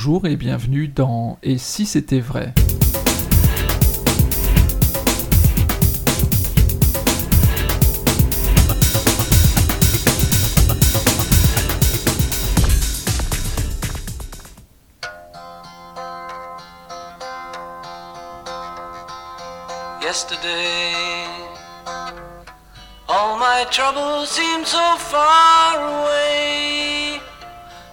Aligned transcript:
Bonjour 0.00 0.26
et 0.26 0.36
bienvenue 0.36 0.86
dans 0.86 1.40
Et 1.42 1.58
si 1.58 1.84
c'était 1.84 2.20
vrai? 2.20 2.54
Yesterday, 20.00 21.26
all 23.08 23.36
my 23.36 23.64
troubles 23.72 24.28
seemed 24.28 24.64
so 24.64 24.78
far 24.96 26.04
away. 26.04 26.87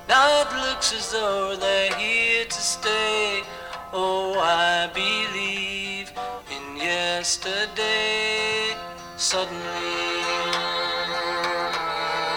Now 0.07 0.41
it 0.41 0.51
looks 0.53 0.93
as 0.93 1.11
though 1.11 1.55
they're 1.55 1.93
here 1.95 2.45
to 2.45 2.61
stay. 2.61 3.41
Oh, 3.91 4.37
I 4.39 4.87
believe 4.93 6.11
in 6.51 6.77
yesterday. 6.77 8.75
Suddenly, 9.17 9.57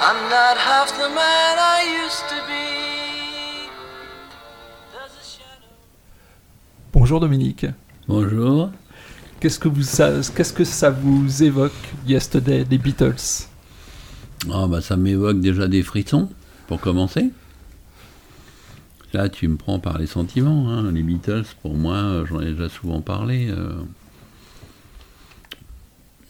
I'm 0.00 0.30
not 0.30 0.56
half 0.56 0.96
the 0.96 1.10
man 1.10 1.58
I 1.58 2.04
used 2.04 2.26
to 2.30 2.36
be. 2.46 3.68
There's 4.92 5.12
a 5.12 5.22
shadow. 5.22 5.68
Bonjour 6.92 7.20
Dominique. 7.20 7.66
Bonjour. 8.06 8.70
Qu'est-ce 9.40 9.58
que, 9.58 9.68
vous, 9.68 9.82
ça, 9.82 10.12
qu'est-ce 10.34 10.54
que 10.54 10.64
ça 10.64 10.88
vous 10.90 11.42
évoque, 11.42 11.72
Yesterday, 12.06 12.64
des 12.64 12.78
Beatles? 12.78 13.46
Ah 14.50 14.66
bah 14.66 14.80
ça 14.80 14.96
m'évoque 14.96 15.40
déjà 15.40 15.68
des 15.68 15.82
frissons, 15.82 16.30
pour 16.66 16.80
commencer. 16.80 17.30
Là, 19.14 19.28
tu 19.28 19.48
me 19.48 19.56
prends 19.56 19.78
par 19.78 19.98
les 19.98 20.06
sentiments. 20.06 20.68
hein. 20.70 20.90
Les 20.92 21.02
Beatles, 21.02 21.44
pour 21.62 21.74
moi, 21.74 22.24
j'en 22.28 22.40
ai 22.40 22.50
déjà 22.52 22.68
souvent 22.68 23.00
parlé. 23.00 23.48
euh, 23.50 23.72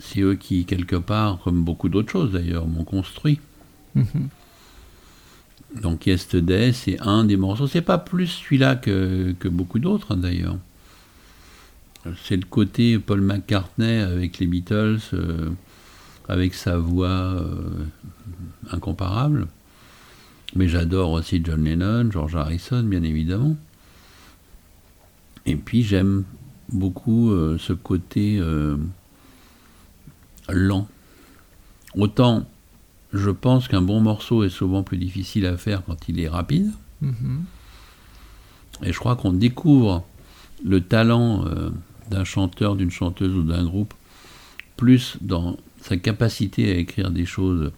C'est 0.01 0.21
eux 0.21 0.37
qui, 0.37 0.65
quelque 0.65 0.97
part, 0.97 1.39
comme 1.43 1.65
beaucoup 1.65 1.89
d'autres 1.89 2.11
choses 2.13 2.33
d'ailleurs, 2.33 2.67
m'ont 2.67 2.85
construit. 2.85 3.41
Mhm. 3.95 4.29
Donc 5.83 6.07
Yesterday, 6.07 6.73
c'est 6.73 6.99
un 7.01 7.25
des 7.25 7.37
morceaux. 7.37 7.67
C'est 7.67 7.83
pas 7.83 7.99
plus 7.99 8.27
celui-là 8.29 8.77
que, 8.77 9.35
que 9.39 9.49
beaucoup 9.49 9.79
d'autres, 9.81 10.13
hein, 10.13 10.17
d'ailleurs. 10.17 10.57
C'est 12.25 12.37
le 12.37 12.47
côté 12.49 12.99
Paul 12.99 13.21
McCartney 13.21 13.99
avec 13.99 14.39
les 14.39 14.47
Beatles, 14.47 15.01
euh, 15.13 15.51
avec 16.29 16.55
sa 16.55 16.79
voix 16.79 17.09
euh, 17.09 17.85
incomparable. 18.71 19.49
Mais 20.55 20.69
j'adore 20.69 21.13
aussi 21.13 21.41
John 21.45 21.65
Lennon, 21.65 22.11
George 22.11 22.37
Harrison, 22.37 22.83
bien 22.83 23.03
évidemment. 23.03 23.57
Et 25.47 25.57
puis 25.57 25.83
j'aime 25.83 26.25
beaucoup 26.71 27.31
euh, 27.31 27.57
ce 27.59 27.73
côté 27.73 28.39
euh, 28.39 28.77
lent. 30.49 30.89
Autant 31.97 32.47
je 33.15 33.31
pense 33.31 33.69
qu'un 33.69 33.81
bon 33.81 34.01
morceau 34.01 34.45
est 34.45 34.51
souvent 34.51 34.83
plus 34.83 34.99
difficile 34.99 35.47
à 35.47 35.57
faire 35.57 35.83
quand 35.87 36.11
il 36.11 36.21
est 36.21 36.29
rapide. 36.29 36.71
Mhm. 37.01 37.45
Et 38.83 38.93
je 38.93 38.99
crois 38.99 39.17
qu'on 39.17 39.33
découvre 39.33 40.05
le 40.63 40.83
talent 40.83 41.47
euh, 41.47 41.71
d'un 42.11 42.25
chanteur, 42.25 42.77
d'une 42.77 42.91
chanteuse 42.91 43.35
ou 43.35 43.43
d'un 43.43 43.65
groupe 43.65 43.95
plus 44.77 45.17
dans 45.23 45.57
sa 45.81 45.97
capacité 45.97 46.71
à 46.71 46.77
écrire 46.77 47.11
des 47.11 47.25
choses 47.25 47.73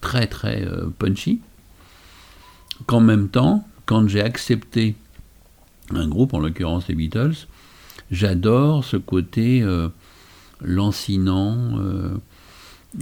très 0.00 0.26
très 0.26 0.66
punchy 0.98 1.40
qu'en 2.86 3.00
même 3.00 3.28
temps, 3.28 3.66
quand 3.86 4.08
j'ai 4.08 4.22
accepté 4.22 4.94
un 5.90 6.08
groupe, 6.08 6.34
en 6.34 6.38
l'occurrence 6.38 6.88
les 6.88 6.94
Beatles, 6.94 7.46
j'adore 8.10 8.84
ce 8.84 8.96
côté 8.96 9.62
euh, 9.62 9.88
lancinant 10.60 11.78
euh, 11.78 12.16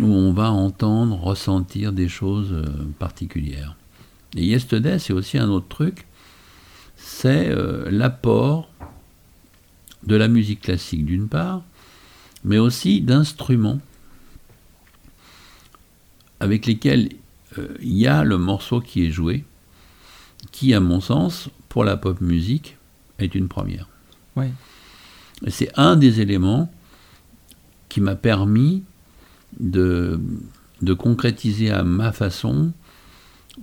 où 0.00 0.06
on 0.06 0.32
va 0.32 0.50
entendre, 0.50 1.16
ressentir 1.20 1.92
des 1.92 2.08
choses 2.08 2.52
euh, 2.52 2.64
particulières. 2.98 3.76
Et 4.36 4.44
Yesterday, 4.44 4.98
c'est 4.98 5.12
aussi 5.12 5.38
un 5.38 5.48
autre 5.48 5.68
truc, 5.68 6.06
c'est 6.96 7.52
l'apport 7.90 8.70
de 10.04 10.14
la 10.14 10.28
musique 10.28 10.60
classique 10.60 11.04
d'une 11.04 11.26
part, 11.26 11.62
mais 12.44 12.58
aussi 12.58 13.00
d'instruments 13.00 13.80
avec 16.38 16.66
lesquels 16.66 17.08
il 17.82 17.96
y 17.96 18.06
a 18.06 18.22
le 18.22 18.38
morceau 18.38 18.80
qui 18.80 19.04
est 19.04 19.10
joué, 19.10 19.44
qui, 20.52 20.74
à 20.74 20.80
mon 20.80 21.00
sens, 21.00 21.48
pour 21.68 21.84
la 21.84 21.96
pop 21.96 22.20
musique, 22.20 22.76
est 23.18 23.34
une 23.34 23.48
première. 23.48 23.88
C'est 25.48 25.70
un 25.78 25.96
des 25.96 26.20
éléments 26.20 26.70
qui 27.88 28.00
m'a 28.00 28.14
permis 28.14 28.82
de, 29.58 30.20
de 30.82 30.94
concrétiser 30.94 31.70
à 31.70 31.82
ma 31.82 32.12
façon 32.12 32.72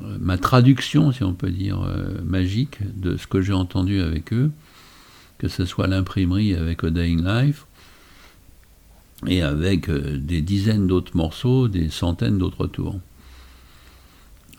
euh, 0.02 0.18
ma 0.20 0.38
traduction, 0.38 1.12
si 1.12 1.24
on 1.24 1.34
peut 1.34 1.50
dire, 1.50 1.82
euh, 1.82 2.22
magique 2.24 2.80
de 3.00 3.18
ce 3.18 3.26
que 3.26 3.42
j'ai 3.42 3.54
entendu 3.54 4.02
avec 4.02 4.34
eux, 4.34 4.52
que 5.38 5.48
ce 5.48 5.66
soit 5.66 5.88
l'imprimerie 5.88 6.54
avec 6.54 6.84
A 6.84 6.90
Dying 6.90 7.24
Life, 7.24 7.66
et 9.26 9.42
avec 9.42 9.90
euh, 9.90 10.18
des 10.18 10.42
dizaines 10.42 10.86
d'autres 10.88 11.16
morceaux, 11.16 11.68
des 11.68 11.90
centaines 11.90 12.38
d'autres 12.38 12.68
tours. 12.68 13.00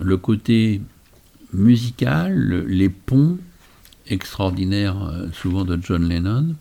Le 0.01 0.17
côté 0.17 0.81
musical, 1.53 2.35
le- 2.35 2.67
les 2.67 2.89
ponts 2.89 3.39
extraordinaires, 4.07 5.03
euh, 5.05 5.29
souvent 5.33 5.65
de 5.65 5.79
John 5.83 6.09
Lennon, 6.09 6.55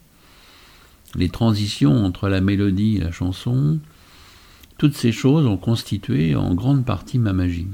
les 1.15 1.29
transitions 1.29 2.05
entre 2.05 2.27
la 2.29 2.41
mélodie 2.41 2.97
et 2.97 3.01
la 3.01 3.11
chanson, 3.11 3.79
toutes 4.77 4.95
ces 4.95 5.11
choses 5.11 5.45
ont 5.47 5.57
constitué 5.57 6.35
en 6.35 6.53
grande 6.53 6.85
partie 6.85 7.17
ma 7.19 7.33
magie. 7.33 7.67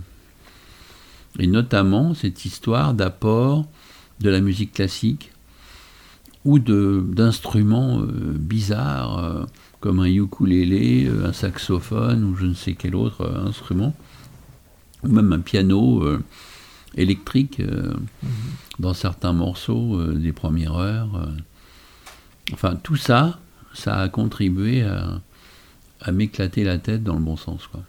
Et 1.39 1.47
notamment 1.47 2.13
cette 2.13 2.45
histoire 2.45 2.93
d'apport 2.93 3.65
de 4.19 4.29
la 4.29 4.39
musique 4.39 4.73
classique 4.73 5.31
ou 6.45 6.59
d'instruments 6.59 8.01
euh, 8.01 8.07
bizarres 8.35 9.17
euh, 9.19 9.43
comme 9.79 9.99
un 9.99 10.05
ukulélé, 10.05 11.09
un 11.25 11.33
saxophone 11.33 12.23
ou 12.23 12.35
je 12.35 12.45
ne 12.45 12.53
sais 12.53 12.73
quel 12.73 12.95
autre 12.95 13.25
instrument, 13.45 13.93
ou 15.03 15.09
même 15.09 15.33
un 15.33 15.39
piano 15.39 16.03
électrique 16.95 17.59
euh, 17.59 17.93
dans 18.79 18.93
certains 18.93 19.33
morceaux 19.33 19.99
euh, 19.99 20.13
des 20.13 20.33
premières 20.33 20.75
heures. 20.75 21.15
euh. 21.15 21.31
Enfin, 22.53 22.75
tout 22.75 22.97
ça, 22.97 23.39
ça 23.73 23.99
a 23.99 24.09
contribué 24.09 24.83
à, 24.83 25.21
à 26.01 26.11
m'éclater 26.11 26.63
la 26.63 26.77
tête 26.77 27.03
dans 27.03 27.15
le 27.15 27.21
bon 27.21 27.37
sens. 27.37 27.67
Quoi. 27.67 27.81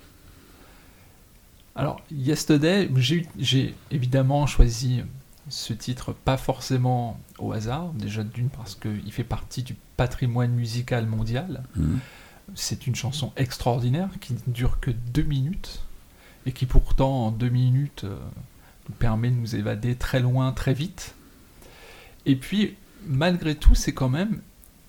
Alors, 1.75 2.01
Yesterday, 2.11 2.89
j'ai 3.39 3.75
évidemment 3.91 4.47
choisi 4.47 5.03
ce 5.49 5.73
titre 5.73 6.13
pas 6.13 6.37
forcément 6.37 7.21
au 7.39 7.53
hasard, 7.53 7.91
déjà 7.95 8.23
d'une 8.23 8.49
parce 8.49 8.77
qu'il 8.77 9.13
fait 9.13 9.25
partie 9.25 9.63
du 9.63 9.75
patrimoine 9.97 10.53
musical 10.53 11.07
mondial. 11.07 11.65
Mhm. 11.77 11.99
C'est 12.55 12.87
une 12.87 12.95
chanson 12.95 13.33
extraordinaire 13.37 14.11
qui 14.21 14.35
ne 14.35 14.53
dure 14.53 14.79
que 14.81 14.91
deux 14.91 15.23
minutes 15.23 15.81
et 16.47 16.53
qui 16.53 16.67
pourtant 16.67 17.27
en 17.27 17.31
deux 17.31 17.49
minutes 17.49 18.05
nous 18.89 18.95
permet 18.95 19.31
de 19.31 19.37
nous 19.37 19.57
évader 19.57 19.95
très 19.95 20.21
loin, 20.21 20.53
très 20.53 20.75
vite. 20.75 21.15
Et 22.27 22.37
puis, 22.37 22.77
malgré 23.07 23.55
tout, 23.55 23.75
c'est 23.75 23.95
quand 23.95 24.09
même 24.09 24.41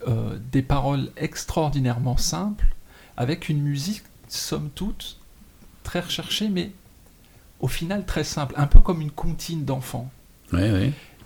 euh, 0.08 0.38
des 0.52 0.62
paroles 0.62 1.12
extraordinairement 1.18 2.18
simples 2.18 2.68
avec 3.18 3.50
une 3.50 3.62
musique, 3.62 4.04
somme 4.28 4.70
toute, 4.74 5.20
très 5.84 6.02
recherchée, 6.02 6.50
mais 6.50 6.72
au 7.60 7.68
final 7.68 8.06
très 8.06 8.24
simple, 8.24 8.54
un 8.58 8.68
peu 8.68 8.80
comme 8.82 9.02
une 9.02 9.12
comptine 9.12 9.66
d'enfant. 9.66 10.12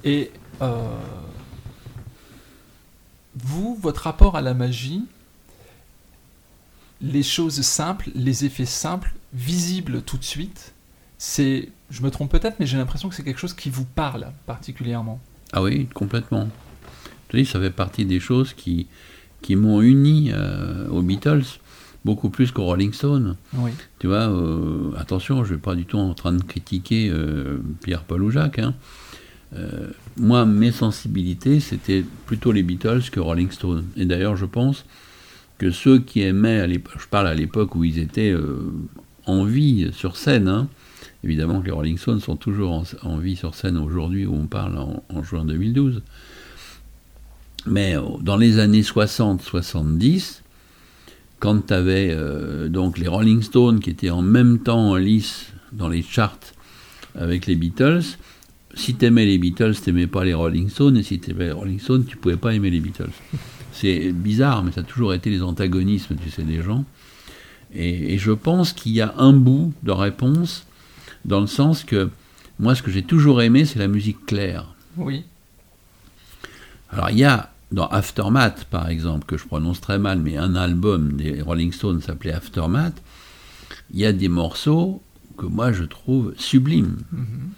Et 0.04 0.32
euh, 0.62 0.98
vous, 3.36 3.76
votre 3.82 4.04
rapport 4.04 4.36
à 4.36 4.42
la 4.42 4.54
magie, 4.54 5.04
les 7.02 7.24
choses 7.24 7.62
simples, 7.62 8.10
les 8.16 8.46
effets 8.46 8.66
simples, 8.66 9.14
visibles 9.34 10.02
tout 10.02 10.18
de 10.18 10.24
suite, 10.24 10.74
c'est, 11.20 11.70
je 11.92 12.02
me 12.02 12.10
trompe 12.10 12.32
peut-être, 12.32 12.56
mais 12.60 12.66
j'ai 12.66 12.78
l'impression 12.78 13.10
que 13.10 13.14
c'est 13.14 13.24
quelque 13.24 13.40
chose 13.40 13.54
qui 13.54 13.70
vous 13.70 13.84
parle 13.84 14.32
particulièrement. 14.48 15.20
Ah 15.52 15.62
oui, 15.62 15.88
complètement. 15.94 16.48
Dis, 17.34 17.46
ça 17.46 17.60
fait 17.60 17.70
partie 17.70 18.06
des 18.06 18.22
choses 18.22 18.54
qui, 18.54 18.88
qui 19.42 19.56
m'ont 19.56 19.82
uni 19.82 20.32
euh, 20.34 20.88
aux 20.88 21.02
Beatles, 21.02 21.44
beaucoup 22.06 22.30
plus 22.30 22.52
qu'aux 22.52 22.64
Rolling 22.64 22.94
Stones. 22.94 23.36
Oui. 23.56 23.72
Tu 24.00 24.08
vois, 24.08 24.30
euh, 24.30 24.92
attention, 24.98 25.44
je 25.44 25.52
ne 25.52 25.58
suis 25.58 25.62
pas 25.62 25.76
du 25.76 25.86
tout 25.86 25.98
en 25.98 26.14
train 26.14 26.32
de 26.32 26.42
critiquer 26.42 27.10
euh, 27.12 27.58
Pierre, 27.84 28.04
Paul 28.04 28.24
ou 28.24 28.32
Jacques. 28.32 28.60
hein. 28.60 28.74
Moi, 30.16 30.46
mes 30.46 30.72
sensibilités, 30.72 31.60
c'était 31.60 32.06
plutôt 32.28 32.52
les 32.52 32.64
Beatles 32.64 33.10
que 33.12 33.20
Rolling 33.20 33.52
Stones. 33.52 33.86
Et 33.98 34.06
d'ailleurs, 34.06 34.38
je 34.38 34.46
pense 34.46 34.86
que 35.58 35.72
ceux 35.72 36.00
qui 36.00 36.22
aimaient, 36.22 36.62
à 36.62 36.68
je 36.68 37.08
parle 37.10 37.28
à 37.28 37.34
l'époque 37.34 37.76
où 37.76 37.84
ils 37.84 37.98
étaient 37.98 38.34
en 39.26 39.44
vie 39.44 39.90
sur 39.92 40.18
scène, 40.18 40.48
hein, 40.48 40.68
Évidemment 41.24 41.62
que 41.62 41.66
les 41.66 41.72
Rolling 41.72 41.98
Stones 41.98 42.22
sont 42.22 42.38
toujours 42.38 42.84
en, 43.04 43.18
vie 43.18 43.36
sur 43.36 43.56
scène 43.56 43.78
aujourd'hui 43.78 44.26
où 44.26 44.34
on 44.34 44.48
parle 44.48 44.78
en, 44.78 45.04
en 45.10 45.24
juin 45.24 45.44
2012. 45.46 46.02
Mais 47.66 47.98
euh, 47.98 48.02
dans 48.22 48.38
les 48.38 48.60
années 48.60 48.82
60-70, 48.82 50.42
quand 51.40 51.68
tu 51.68 51.74
avais 51.74 52.16
donc 52.70 52.98
les 52.98 53.08
Rolling 53.08 53.42
Stones 53.42 53.80
qui 53.80 53.90
étaient 53.90 54.10
en 54.10 54.22
même 54.22 54.60
temps 54.60 54.90
en 54.90 54.96
lice 54.96 55.48
dans 55.72 55.88
les 55.88 56.02
charts 56.02 56.38
avec 57.16 57.46
les 57.46 57.56
Beatles, 57.56 58.04
si 58.74 58.96
t'aimais 58.96 59.26
les 59.26 59.38
Beatles, 59.38 59.76
t'aimais 59.84 60.08
pas 60.08 60.24
les 60.24 60.34
Rolling 60.34 60.70
Stones, 60.70 60.98
et 60.98 61.04
si 61.04 61.20
t'aimais 61.20 61.46
les 61.46 61.52
Rolling 61.52 61.80
Stones, 61.80 62.06
tu 62.06 62.18
pouvais 62.18 62.38
pas 62.38 62.54
aimer 62.54 62.70
les 62.70 62.80
Beatles. 62.80 63.12
C'est 63.72 64.12
bizarre, 64.12 64.64
mais 64.64 64.72
ça 64.72 64.82
a 64.82 64.84
toujours 64.84 65.14
été 65.14 65.30
les 65.30 65.42
antagonismes, 65.42 66.16
tu 66.22 66.30
sais, 66.30 66.44
des 66.44 66.62
gens. 66.62 66.86
Et 67.74 68.18
je 68.18 68.32
pense 68.32 68.74
qu'il 68.74 68.94
y 68.94 69.02
a 69.02 69.14
un 69.18 69.32
bout 69.32 69.74
de 69.84 69.92
réponse, 69.92 70.66
dans 71.26 71.42
le 71.42 71.48
sens 71.48 71.84
que 71.84 72.10
moi, 72.60 72.76
ce 72.76 72.84
que 72.84 72.92
j'ai 72.92 73.04
toujours 73.04 73.42
aimé, 73.42 73.66
c'est 73.66 73.80
la 73.80 73.88
musique 73.88 74.26
claire. 74.26 74.66
Oui. 74.98 75.24
Alors, 76.92 77.10
il 77.10 77.20
y 77.20 77.24
a 77.24 77.52
dans 77.72 77.88
Aftermath, 77.88 78.66
par 78.66 78.90
exemple, 78.90 79.26
que 79.26 79.38
je 79.38 79.46
prononce 79.46 79.80
très 79.80 80.00
mal, 80.00 80.20
mais 80.20 80.38
un 80.38 80.56
album 80.56 81.14
des 81.14 81.42
Rolling 81.42 81.72
Stones 81.72 82.02
s'appelait 82.02 82.34
Aftermath, 82.34 83.02
il 83.94 84.00
y 84.00 84.06
a 84.06 84.12
des 84.12 84.28
morceaux 84.28 85.02
que 85.38 85.46
moi 85.46 85.72
je 85.72 85.84
trouve 85.84 86.34
sublimes. 86.38 86.98
Mhm. 87.12 87.52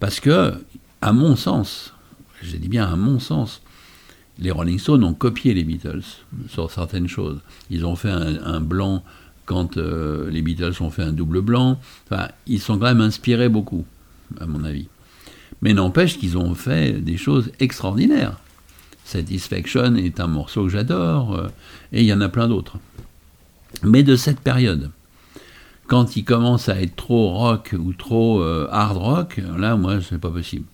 Parce 0.00 0.20
que, 0.20 0.54
à 1.00 1.12
mon 1.12 1.34
sens, 1.34 1.94
j'ai 2.42 2.58
dit 2.58 2.68
bien 2.68 2.86
à 2.86 2.96
mon 2.96 3.18
sens, 3.18 3.62
les 4.38 4.50
Rolling 4.50 4.78
Stones 4.78 5.04
ont 5.04 5.14
copié 5.14 5.54
les 5.54 5.64
Beatles 5.64 6.02
sur 6.48 6.70
certaines 6.70 7.08
choses. 7.08 7.40
Ils 7.70 7.86
ont 7.86 7.96
fait 7.96 8.10
un, 8.10 8.44
un 8.44 8.60
blanc 8.60 9.02
quand 9.46 9.76
euh, 9.76 10.30
les 10.30 10.42
Beatles 10.42 10.74
ont 10.80 10.90
fait 10.90 11.02
un 11.02 11.12
double 11.12 11.40
blanc. 11.40 11.78
Ils 12.46 12.60
sont 12.60 12.78
quand 12.78 12.86
même 12.86 13.00
inspirés 13.00 13.48
beaucoup, 13.48 13.84
à 14.40 14.46
mon 14.46 14.64
avis. 14.64 14.88
Mais 15.62 15.72
n'empêche 15.72 16.18
qu'ils 16.18 16.36
ont 16.36 16.54
fait 16.54 16.92
des 16.92 17.16
choses 17.16 17.52
extraordinaires. 17.60 18.38
Satisfaction 19.04 19.96
est 19.96 20.18
un 20.18 20.26
morceau 20.26 20.64
que 20.64 20.70
j'adore, 20.70 21.34
euh, 21.34 21.48
et 21.92 22.00
il 22.00 22.06
y 22.06 22.12
en 22.12 22.20
a 22.20 22.28
plein 22.28 22.48
d'autres. 22.48 22.78
Mais 23.82 24.02
de 24.02 24.16
cette 24.16 24.40
période, 24.40 24.90
quand 25.86 26.16
il 26.16 26.24
commence 26.24 26.68
à 26.68 26.80
être 26.80 26.96
trop 26.96 27.30
rock 27.30 27.74
ou 27.78 27.92
trop 27.92 28.40
euh, 28.40 28.66
hard 28.70 28.96
rock, 28.96 29.40
là, 29.58 29.76
moi, 29.76 29.98
c'est 30.00 30.18
pas 30.18 30.30
possible. 30.30 30.64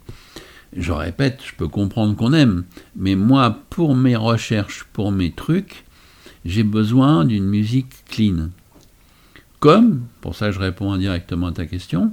Je 0.76 0.92
répète, 0.92 1.40
je 1.44 1.54
peux 1.56 1.66
comprendre 1.66 2.14
qu'on 2.14 2.32
aime, 2.32 2.64
mais 2.94 3.16
moi, 3.16 3.58
pour 3.70 3.96
mes 3.96 4.14
recherches, 4.14 4.86
pour 4.92 5.10
mes 5.10 5.32
trucs, 5.32 5.84
j'ai 6.44 6.62
besoin 6.62 7.24
d'une 7.24 7.46
musique 7.46 8.04
clean. 8.08 8.50
Comme, 9.60 10.06
pour 10.20 10.34
ça 10.34 10.50
je 10.50 10.58
réponds 10.58 10.92
indirectement 10.92 11.48
à 11.48 11.52
ta 11.52 11.66
question, 11.66 12.12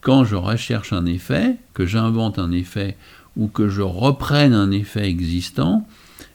quand 0.00 0.24
je 0.24 0.36
recherche 0.36 0.92
un 0.92 1.06
effet, 1.06 1.56
que 1.74 1.86
j'invente 1.86 2.38
un 2.38 2.50
effet 2.50 2.96
ou 3.36 3.46
que 3.46 3.68
je 3.68 3.82
reprenne 3.82 4.52
un 4.52 4.70
effet 4.70 5.08
existant, 5.08 5.86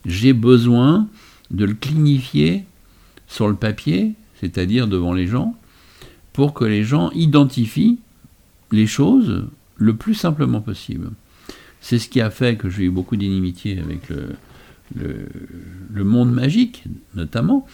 j'ai 0.05 0.33
besoin 0.33 1.07
de 1.51 1.65
le 1.65 1.73
clinifier 1.73 2.65
sur 3.27 3.47
le 3.47 3.55
papier, 3.55 4.13
c'est-à-dire 4.39 4.87
devant 4.87 5.13
les 5.13 5.27
gens, 5.27 5.55
pour 6.33 6.53
que 6.53 6.65
les 6.65 6.83
gens 6.83 7.11
identifient 7.11 7.99
les 8.71 8.87
choses 8.87 9.45
le 9.75 9.95
plus 9.95 10.13
simplement 10.13 10.61
possible. 10.61 11.11
C'est 11.81 11.99
ce 11.99 12.09
qui 12.09 12.21
a 12.21 12.29
fait 12.29 12.57
que 12.57 12.69
j'ai 12.69 12.83
eu 12.83 12.89
beaucoup 12.89 13.15
d'inimitié 13.15 13.79
avec 13.79 14.09
le, 14.09 14.29
le, 14.95 15.27
le, 15.93 16.03
monde 16.03 16.31
magique, 16.31 16.83
notamment, 17.15 17.65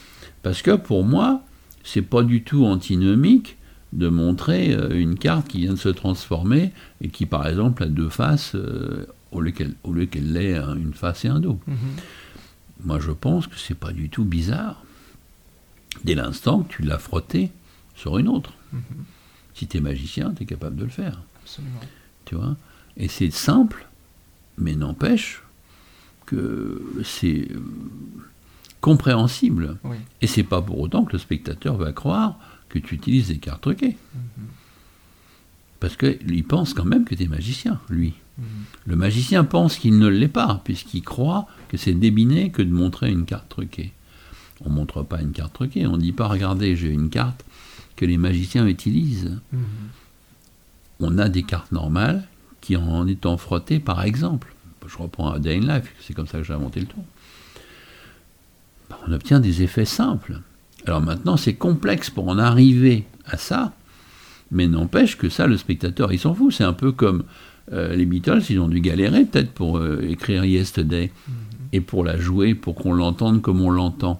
parce 0.41 0.61
que 0.61 0.75
pour 0.75 1.03
moi, 1.03 1.43
c'est 1.83 2.01
pas 2.01 2.23
du 2.23 2.43
tout 2.43 2.65
antinomique 2.65 3.57
de 3.91 4.07
montrer 4.07 4.73
euh, 4.73 4.89
une 4.99 5.17
carte 5.17 5.47
qui 5.47 5.59
vient 5.59 5.73
de 5.73 5.79
se 5.79 5.89
transformer 5.89 6.71
et 7.01 7.09
qui, 7.09 7.25
par 7.25 7.47
exemple, 7.47 7.83
a 7.83 7.87
deux 7.87 8.09
faces 8.09 8.55
euh, 8.55 9.05
au 9.31 9.41
lieu 9.41 9.51
qu'elle 9.51 10.37
ait 10.37 10.57
une 10.57 10.93
face 10.93 11.25
et 11.25 11.27
un 11.27 11.39
dos. 11.39 11.59
Mhm. 11.67 11.75
Moi, 12.85 12.99
je 12.99 13.11
pense 13.11 13.47
que 13.47 13.57
c'est 13.57 13.77
pas 13.77 13.91
du 13.91 14.09
tout 14.09 14.25
bizarre 14.25 14.83
dès 16.03 16.15
l'instant 16.15 16.63
que 16.63 16.73
tu 16.73 16.81
l'as 16.81 16.97
frotté 16.97 17.51
sur 17.95 18.17
une 18.17 18.27
autre. 18.27 18.53
Mhm. 18.71 18.81
Si 19.53 19.67
tu 19.67 19.77
es 19.77 19.81
magicien, 19.81 20.33
tu 20.33 20.43
es 20.43 20.45
capable 20.45 20.75
de 20.75 20.83
le 20.83 20.89
faire. 20.89 21.21
Absolument. 21.43 21.79
Tu 22.25 22.35
vois? 22.35 22.55
Et 22.97 23.07
c'est 23.07 23.31
simple, 23.31 23.87
mais 24.57 24.75
n'empêche 24.75 25.43
que 26.25 26.81
c'est 27.03 27.47
euh, 27.51 27.61
compréhensible. 28.83 29.77
Oui. 29.85 29.95
Et 30.21 30.27
c'est 30.27 30.43
pas 30.43 30.61
pour 30.61 30.77
autant 30.81 31.05
que 31.05 31.13
le 31.13 31.17
spectateur 31.17 31.77
va 31.77 31.93
croire 31.93 32.37
que 32.67 32.79
tu 32.79 32.95
utilises 32.95 33.29
des 33.29 33.37
cartes 33.37 33.61
truquées. 33.61 33.95
Mhm. 34.13 34.45
Parce 35.79 35.95
qu'il 35.95 36.43
pense 36.43 36.73
quand 36.73 36.83
même 36.83 37.05
que 37.05 37.15
tu 37.15 37.23
es 37.23 37.27
magicien, 37.27 37.79
lui. 37.89 38.13
Mhm. 38.37 38.45
Le 38.85 38.95
magicien 38.97 39.45
pense 39.45 39.77
qu'il 39.77 39.97
ne 39.97 40.07
l'est 40.07 40.27
pas, 40.27 40.61
puisqu'il 40.65 41.01
croit 41.01 41.47
que 41.69 41.77
c'est 41.77 41.93
débiné 41.93 42.49
que 42.49 42.61
de 42.61 42.73
montrer 42.73 43.09
une 43.09 43.23
carte 43.23 43.47
truquée. 43.47 43.93
On 44.65 44.69
ne 44.69 44.75
montre 44.75 45.01
pas 45.01 45.21
une 45.21 45.31
carte 45.31 45.53
truquée, 45.53 45.87
on 45.87 45.95
ne 45.95 46.01
dit 46.01 46.11
pas 46.11 46.27
regardez, 46.27 46.75
j'ai 46.75 46.91
une 46.91 47.09
carte 47.09 47.45
que 47.95 48.03
les 48.03 48.17
magiciens 48.17 48.67
utilisent. 48.67 49.39
Mhm. 49.53 49.63
On 50.99 51.17
a 51.19 51.29
des 51.29 51.43
cartes 51.43 51.71
normales 51.71 52.27
qui, 52.59 52.75
en 52.75 53.07
étant 53.07 53.37
frottées, 53.37 53.79
par 53.79 54.03
exemple, 54.03 54.53
je 54.85 54.97
reprends 54.97 55.31
un 55.31 55.39
Day 55.39 55.55
in 55.55 55.73
Life, 55.73 55.93
c'est 56.01 56.13
comme 56.13 56.27
ça 56.27 56.39
que 56.39 56.43
j'ai 56.43 56.53
inventé 56.53 56.81
le 56.81 56.87
tour, 56.87 57.05
on 59.07 59.11
obtient 59.11 59.39
des 59.39 59.63
effets 59.63 59.85
simples. 59.85 60.39
Alors 60.85 61.01
maintenant, 61.01 61.37
c'est 61.37 61.53
complexe 61.53 62.09
pour 62.09 62.27
en 62.27 62.37
arriver 62.37 63.05
à 63.25 63.37
ça, 63.37 63.73
mais 64.51 64.67
n'empêche 64.67 65.17
que 65.17 65.29
ça, 65.29 65.47
le 65.47 65.57
spectateur, 65.57 66.11
il 66.11 66.19
s'en 66.19 66.33
fout. 66.33 66.53
C'est 66.53 66.63
un 66.63 66.73
peu 66.73 66.91
comme 66.91 67.23
euh, 67.71 67.95
les 67.95 68.05
Beatles, 68.05 68.41
ils 68.49 68.59
ont 68.59 68.67
dû 68.67 68.81
galérer 68.81 69.25
peut-être 69.25 69.51
pour 69.51 69.77
euh, 69.77 70.01
écrire 70.07 70.45
Yesterday 70.45 71.11
et 71.71 71.81
pour 71.81 72.03
la 72.03 72.17
jouer, 72.17 72.53
pour 72.53 72.75
qu'on 72.75 72.93
l'entende 72.93 73.41
comme 73.41 73.61
on 73.61 73.69
l'entend. 73.69 74.19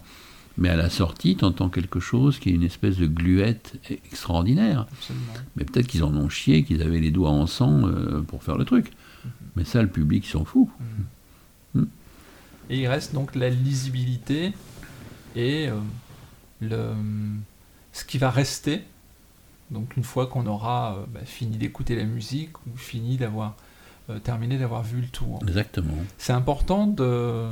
Mais 0.57 0.69
à 0.69 0.75
la 0.75 0.89
sortie, 0.89 1.35
tu 1.35 1.45
entends 1.45 1.69
quelque 1.69 1.99
chose 1.99 2.37
qui 2.37 2.49
est 2.49 2.53
une 2.53 2.63
espèce 2.63 2.97
de 2.97 3.07
gluette 3.07 3.73
extraordinaire. 3.89 4.85
Absolument. 4.91 5.33
Mais 5.55 5.65
peut-être 5.65 5.87
qu'ils 5.87 6.03
en 6.03 6.15
ont 6.15 6.29
chié, 6.29 6.63
qu'ils 6.63 6.83
avaient 6.83 6.99
les 6.99 7.11
doigts 7.11 7.31
en 7.31 7.47
sang 7.47 7.87
euh, 7.87 8.21
pour 8.21 8.43
faire 8.43 8.57
le 8.57 8.65
truc. 8.65 8.91
Mais 9.55 9.63
ça, 9.63 9.81
le 9.81 9.87
public 9.87 10.25
s'en 10.25 10.45
fout. 10.45 10.67
Et 12.69 12.81
il 12.81 12.87
reste 12.87 13.13
donc 13.13 13.35
la 13.35 13.49
lisibilité 13.49 14.53
et 15.35 15.67
euh, 15.67 15.75
le, 16.61 16.93
ce 17.91 18.05
qui 18.05 18.17
va 18.17 18.29
rester. 18.29 18.81
Donc 19.71 19.97
une 19.97 20.03
fois 20.03 20.27
qu'on 20.27 20.45
aura 20.45 20.95
euh, 20.95 21.05
bah, 21.07 21.21
fini 21.25 21.57
d'écouter 21.57 21.95
la 21.95 22.03
musique 22.03 22.57
ou 22.67 22.77
fini 22.77 23.17
d'avoir 23.17 23.55
euh, 24.09 24.19
terminé 24.19 24.57
d'avoir 24.57 24.83
vu 24.83 25.01
le 25.01 25.07
tour. 25.07 25.39
Exactement. 25.43 25.95
C'est 26.17 26.33
important 26.33 26.87
de, 26.87 27.47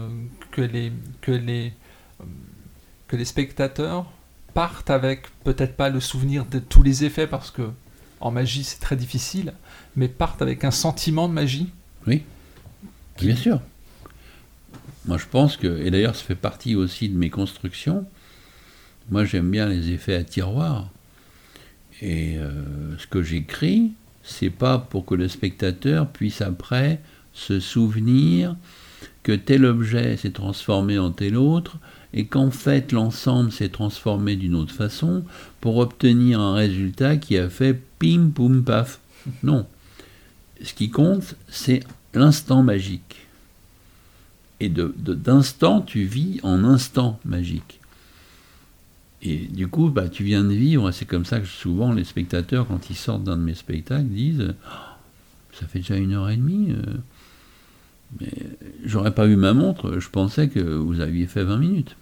que, 0.51 0.61
les, 0.61 0.91
que, 1.21 1.31
les, 1.31 1.73
que 3.07 3.15
les 3.15 3.25
spectateurs 3.25 4.05
partent 4.53 4.89
avec 4.89 5.27
peut-être 5.43 5.75
pas 5.75 5.89
le 5.89 5.99
souvenir 5.99 6.45
de 6.45 6.59
tous 6.59 6.83
les 6.83 7.05
effets 7.05 7.27
parce 7.27 7.51
que 7.51 7.69
en 8.19 8.31
magie 8.31 8.63
c'est 8.63 8.79
très 8.79 8.97
difficile, 8.97 9.53
mais 9.95 10.07
partent 10.07 10.41
avec 10.41 10.63
un 10.63 10.71
sentiment 10.71 11.27
de 11.27 11.33
magie. 11.33 11.69
Oui, 12.05 12.23
bien 13.19 13.35
sûr. 13.35 13.61
Moi, 15.05 15.17
je 15.17 15.25
pense 15.25 15.57
que, 15.57 15.79
et 15.81 15.89
d'ailleurs, 15.91 16.15
ça 16.15 16.23
fait 16.23 16.35
partie 16.35 16.75
aussi 16.75 17.09
de 17.09 17.17
mes 17.17 17.29
constructions. 17.29 18.05
Moi, 19.09 19.25
j'aime 19.25 19.49
bien 19.49 19.67
les 19.67 19.91
effets 19.91 20.15
à 20.15 20.23
tiroir. 20.23 20.89
Et 22.01 22.37
euh, 22.37 22.97
ce 22.97 23.07
que 23.07 23.21
j'écris, 23.21 23.91
c'est 24.23 24.49
pas 24.49 24.77
pour 24.77 25.05
que 25.05 25.15
le 25.15 25.27
spectateur 25.27 26.07
puisse 26.09 26.41
après 26.41 27.01
se 27.33 27.59
souvenir 27.59 28.55
que 29.23 29.31
tel 29.31 29.65
objet 29.65 30.17
s'est 30.17 30.31
transformé 30.31 30.97
en 30.97 31.11
tel 31.11 31.37
autre 31.37 31.77
et 32.13 32.25
qu'en 32.25 32.51
fait 32.51 32.91
l'ensemble 32.91 33.51
s'est 33.51 33.69
transformé 33.69 34.35
d'une 34.35 34.55
autre 34.55 34.73
façon 34.73 35.23
pour 35.61 35.77
obtenir 35.77 36.39
un 36.39 36.55
résultat 36.55 37.17
qui 37.17 37.37
a 37.37 37.49
fait 37.49 37.79
pim 37.99 38.31
poum 38.33 38.63
paf. 38.63 38.99
Non. 39.43 39.67
Ce 40.63 40.73
qui 40.73 40.89
compte, 40.89 41.35
c'est 41.47 41.81
l'instant 42.13 42.63
magique. 42.63 43.27
Et 44.61 44.69
de- 44.69 44.93
d'instant, 44.97 45.81
tu 45.81 46.03
vis 46.03 46.39
en 46.43 46.63
instant 46.63 47.19
magique. 47.25 47.79
Et 49.23 49.37
du 49.47 49.67
coup, 49.67 49.89
bah, 49.89 50.07
tu 50.07 50.23
viens 50.23 50.43
de 50.43 50.53
vivre, 50.53 50.91
c'est 50.91 51.05
comme 51.05 51.25
ça 51.25 51.39
que 51.39 51.47
souvent 51.47 51.91
les 51.93 52.03
spectateurs, 52.03 52.67
quand 52.67 52.89
ils 52.89 52.95
sortent 52.95 53.23
d'un 53.23 53.37
de 53.37 53.41
mes 53.41 53.55
spectacles, 53.55 54.05
disent 54.07 54.53
Oh, 54.65 54.69
Ça 55.59 55.65
fait 55.67 55.79
déjà 55.79 55.97
une 55.97 56.13
heure 56.13 56.29
et 56.29 56.37
demie, 56.37 56.71
euh, 56.71 56.93
mais 58.19 58.31
j'aurais 58.85 59.13
pas 59.13 59.27
eu 59.27 59.35
ma 59.35 59.53
montre, 59.53 59.99
je 59.99 60.09
pensais 60.09 60.47
que 60.47 60.59
vous 60.59 60.99
aviez 61.01 61.25
fait 61.27 61.43
20 61.43 61.57
minutes. 61.57 61.95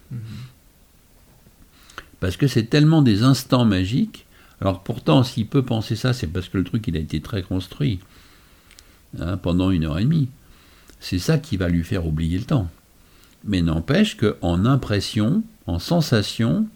Parce 2.20 2.36
que 2.36 2.46
c'est 2.46 2.64
tellement 2.64 3.00
des 3.02 3.22
instants 3.22 3.64
magiques. 3.64 4.26
Alors 4.60 4.82
pourtant, 4.82 5.22
s'il 5.22 5.46
peut 5.46 5.62
penser 5.62 5.96
ça, 5.96 6.12
c'est 6.12 6.26
parce 6.26 6.48
que 6.48 6.58
le 6.58 6.64
truc, 6.64 6.86
il 6.88 6.96
a 6.96 7.00
été 7.00 7.20
très 7.20 7.42
construit 7.42 8.00
hein, 9.18 9.36
pendant 9.38 9.70
une 9.70 9.84
heure 9.84 9.98
et 9.98 10.04
demie. 10.04 10.28
C'est 11.00 11.18
ça 11.18 11.38
qui 11.38 11.56
va 11.56 11.68
lui 11.68 11.82
faire 11.84 12.06
oublier 12.06 12.38
le 12.38 12.44
temps. 12.44 12.68
Mais 13.44 13.62
n'empêche 13.62 14.16
qu'en 14.16 14.64
impression, 14.66 15.42
en 15.66 15.78
sensation, 15.78 16.68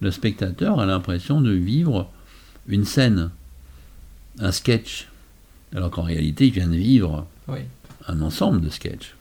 le 0.00 0.10
spectateur 0.10 0.78
a 0.80 0.86
l'impression 0.86 1.40
de 1.40 1.50
vivre 1.52 2.10
une 2.68 2.84
scène. 2.84 3.30
un 4.38 4.50
sketch, 4.52 5.08
alors 5.74 5.90
qu'en 5.90 6.02
réalité, 6.02 6.46
il 6.48 6.52
vient 6.52 6.66
de 6.68 6.76
vivre 6.76 7.26
Oui. 7.46 7.60
un 8.08 8.20
ensemble 8.20 8.60
de 8.60 8.68
sketchs. 8.70 9.14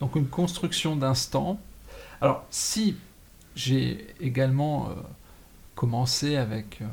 Donc 0.00 0.16
une 0.16 0.26
construction 0.26 0.96
d'instant. 0.96 1.58
Alors 2.20 2.44
si 2.50 2.96
j'ai 3.56 4.06
également 4.20 4.90
euh, 4.90 4.94
commencé 5.74 6.36
avec 6.36 6.80
euh, 6.82 6.86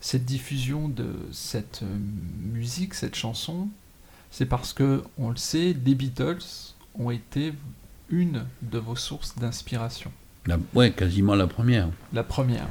cette 0.00 0.24
diffusion 0.24 0.88
de 0.88 1.06
cette 1.32 1.80
euh, 1.82 1.98
musique, 2.54 2.94
cette 2.94 3.14
chanson, 3.16 3.68
c'est 4.30 4.46
parce 4.46 4.72
que, 4.72 5.02
on 5.18 5.30
le 5.30 5.36
sait, 5.36 5.76
les 5.84 5.94
Beatles 5.94 6.74
ont 6.98 7.10
été 7.10 7.54
une 8.10 8.44
de 8.62 8.78
vos 8.78 8.96
sources 8.96 9.36
d'inspiration. 9.36 10.12
Ouais, 10.74 10.92
quasiment 10.92 11.34
la 11.34 11.46
première. 11.46 11.88
La 12.12 12.22
première. 12.22 12.68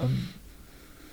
Euh, 0.00 0.06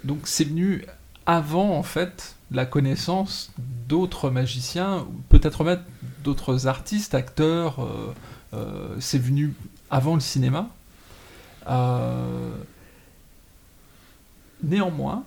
donc 0.04 0.22
c'est 0.26 0.46
venu 0.46 0.86
avant 1.26 1.78
en 1.78 1.84
fait 1.84 2.36
la 2.52 2.66
connaissance 2.66 3.52
d'autres 3.88 4.30
magiciens, 4.30 5.06
peut-être 5.30 5.64
même 5.64 5.84
d'autres 6.24 6.68
artistes, 6.68 7.14
acteurs. 7.14 7.84
euh, 7.84 8.14
euh, 8.54 8.96
c'est 9.00 9.18
venu 9.18 9.54
avant 9.90 10.16
le 10.16 10.22
cinéma. 10.22 10.70
Néanmoins, 14.64 15.26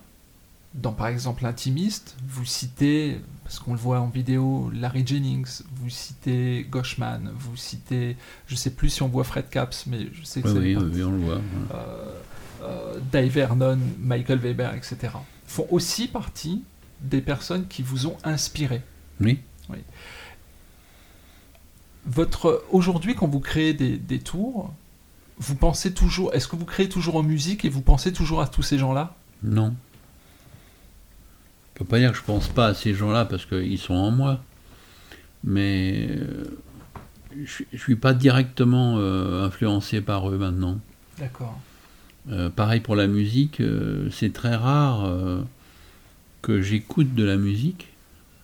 dans 0.73 0.93
par 0.93 1.07
exemple 1.07 1.43
l'intimiste, 1.43 2.15
vous 2.27 2.45
citez, 2.45 3.19
parce 3.43 3.59
qu'on 3.59 3.73
le 3.73 3.79
voit 3.79 3.99
en 3.99 4.07
vidéo, 4.07 4.71
Larry 4.73 5.05
Jennings, 5.05 5.61
vous 5.75 5.89
citez 5.89 6.65
Goshman, 6.69 7.31
vous 7.35 7.57
citez, 7.57 8.15
je 8.47 8.55
sais 8.55 8.69
plus 8.71 8.89
si 8.89 9.03
on 9.03 9.07
voit 9.09 9.23
Fred 9.25 9.49
Capps, 9.49 9.85
mais 9.87 10.07
je 10.13 10.23
sais 10.23 10.41
que 10.41 10.47
Oui, 10.47 10.53
c'est 10.53 10.59
oui, 10.83 10.91
oui, 10.93 11.03
on 11.03 11.11
le 11.11 11.17
voit. 11.17 11.41
euh, 11.73 12.11
euh, 12.63 12.99
Dave 13.11 13.27
Vernon, 13.29 13.79
Michael 13.99 14.39
Weber, 14.39 14.73
etc., 14.73 15.13
font 15.45 15.67
aussi 15.71 16.07
partie 16.07 16.63
des 17.01 17.21
personnes 17.21 17.67
qui 17.67 17.81
vous 17.81 18.07
ont 18.07 18.17
inspiré. 18.23 18.81
Oui. 19.19 19.39
Votre 22.05 22.63
aujourd'hui, 22.71 23.15
quand 23.15 23.27
vous 23.27 23.39
créez 23.39 23.73
des, 23.73 23.97
des 23.97 24.19
tours, 24.19 24.73
vous 25.37 25.55
pensez 25.55 25.93
toujours. 25.93 26.33
Est-ce 26.33 26.47
que 26.47 26.55
vous 26.55 26.65
créez 26.65 26.89
toujours 26.89 27.15
en 27.15 27.23
musique 27.23 27.63
et 27.65 27.69
vous 27.69 27.81
pensez 27.81 28.11
toujours 28.11 28.41
à 28.41 28.47
tous 28.47 28.63
ces 28.63 28.77
gens-là? 28.77 29.15
Non. 29.43 29.75
Peux 31.81 31.87
pas 31.87 31.97
dire 31.97 32.11
que 32.11 32.17
je 32.19 32.23
pense 32.23 32.47
pas 32.47 32.67
à 32.67 32.73
ces 32.75 32.93
gens-là 32.93 33.25
parce 33.25 33.47
qu'ils 33.47 33.79
sont 33.79 33.95
en 33.95 34.11
moi. 34.11 34.39
Mais 35.43 36.09
euh, 36.11 36.43
je, 37.43 37.63
je 37.73 37.77
suis 37.79 37.95
pas 37.95 38.13
directement 38.13 38.99
euh, 38.99 39.47
influencé 39.47 39.99
par 39.99 40.29
eux 40.29 40.37
maintenant. 40.37 40.79
D'accord. 41.17 41.59
Euh, 42.29 42.51
pareil 42.51 42.81
pour 42.81 42.95
la 42.95 43.07
musique, 43.07 43.61
euh, 43.61 44.07
c'est 44.11 44.31
très 44.31 44.53
rare 44.53 45.11
que 46.43 46.61
j'écoute 46.61 47.15
de 47.15 47.23
la 47.23 47.37
musique 47.37 47.87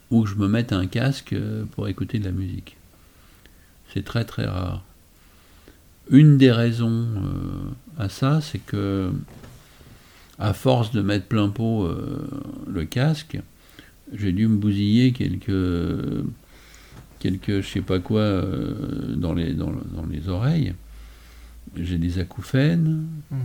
ou 0.10 0.24
que 0.24 0.30
je 0.32 0.36
me 0.36 0.48
mette 0.48 0.74
un 0.74 0.88
casque 0.88 1.36
pour 1.74 1.88
écouter 1.88 2.18
de 2.18 2.26
la 2.26 2.32
musique. 2.32 2.76
C'est 3.94 4.04
très 4.04 4.26
très 4.26 4.48
rare. 4.48 4.84
Une 6.10 6.40
des 6.40 6.52
raisons 6.52 7.08
à 8.00 8.10
ça, 8.10 8.42
c'est 8.42 8.58
que 8.58 9.12
à 10.40 10.54
force 10.54 10.92
de 10.92 11.02
mettre 11.02 11.26
plein 11.26 11.50
pot 11.50 11.86
euh, 11.86 12.28
le 12.68 12.86
casque, 12.86 13.40
j'ai 14.14 14.32
dû 14.32 14.48
me 14.48 14.58
bousiller 14.58 15.12
quelques 15.12 15.52
quelques 17.20 17.62
je 17.62 17.68
sais 17.68 17.82
pas 17.82 18.00
quoi 18.00 18.22
euh, 18.22 19.16
dans 19.16 19.34
les 19.34 19.54
dans, 19.54 19.72
dans 19.72 20.06
les 20.10 20.30
oreilles. 20.30 20.74
J'ai 21.76 21.98
des 21.98 22.20
acouphènes, 22.20 23.06
Mhm. 23.32 23.38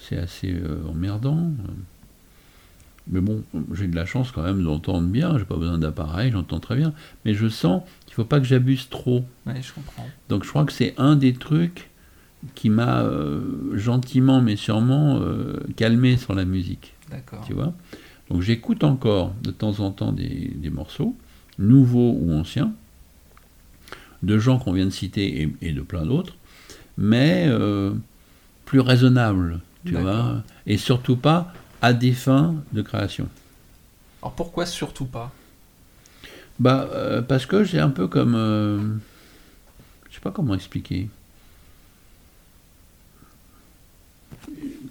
c'est 0.00 0.16
assez 0.16 0.52
euh, 0.52 0.78
emmerdant. 0.88 1.50
Mais 3.10 3.20
bon, 3.20 3.42
j'ai 3.72 3.86
de 3.86 3.96
la 3.96 4.04
chance 4.04 4.32
quand 4.32 4.42
même 4.42 4.62
d'entendre 4.62 5.06
bien, 5.08 5.38
j'ai 5.38 5.44
pas 5.46 5.56
besoin 5.56 5.78
d'appareil, 5.78 6.30
j'entends 6.32 6.60
très 6.60 6.76
bien. 6.76 6.92
Mais 7.24 7.32
je 7.32 7.48
sens 7.48 7.82
qu'il 8.04 8.14
faut 8.14 8.24
pas 8.26 8.38
que 8.38 8.44
j'abuse 8.46 8.88
trop. 8.90 9.24
Je 9.46 9.72
comprends. 9.72 10.06
Donc 10.28 10.44
je 10.44 10.48
crois 10.50 10.64
que 10.66 10.72
c'est 10.72 10.94
un 10.98 11.16
des 11.16 11.32
trucs 11.32 11.87
qui 12.54 12.70
m'a 12.70 13.02
euh, 13.02 13.76
gentiment 13.76 14.40
mais 14.40 14.56
sûrement 14.56 15.20
euh, 15.20 15.58
calmé 15.76 16.16
sur 16.16 16.34
la 16.34 16.44
musique, 16.44 16.94
D'accord. 17.10 17.44
tu 17.46 17.52
vois. 17.52 17.72
Donc 18.30 18.42
j'écoute 18.42 18.84
encore 18.84 19.32
de 19.42 19.50
temps 19.50 19.80
en 19.80 19.90
temps 19.90 20.12
des, 20.12 20.52
des 20.54 20.70
morceaux, 20.70 21.16
nouveaux 21.58 22.16
ou 22.20 22.32
anciens, 22.32 22.72
de 24.22 24.38
gens 24.38 24.58
qu'on 24.58 24.72
vient 24.72 24.84
de 24.84 24.90
citer 24.90 25.42
et, 25.42 25.54
et 25.62 25.72
de 25.72 25.80
plein 25.80 26.04
d'autres, 26.04 26.36
mais 26.96 27.46
euh, 27.48 27.92
plus 28.64 28.80
raisonnables, 28.80 29.60
tu 29.84 29.94
vois, 29.94 30.42
et 30.66 30.76
surtout 30.76 31.16
pas 31.16 31.52
à 31.80 31.92
des 31.92 32.12
fins 32.12 32.56
de 32.72 32.82
création. 32.82 33.28
Alors 34.22 34.34
pourquoi 34.34 34.66
surtout 34.66 35.06
pas? 35.06 35.32
Bah, 36.58 36.88
parce 37.28 37.46
que 37.46 37.62
j'ai 37.62 37.78
un 37.78 37.88
peu 37.88 38.08
comme. 38.08 39.00
je 40.10 40.14
sais 40.14 40.20
pas 40.20 40.32
comment 40.32 40.54
expliquer. 40.54 41.08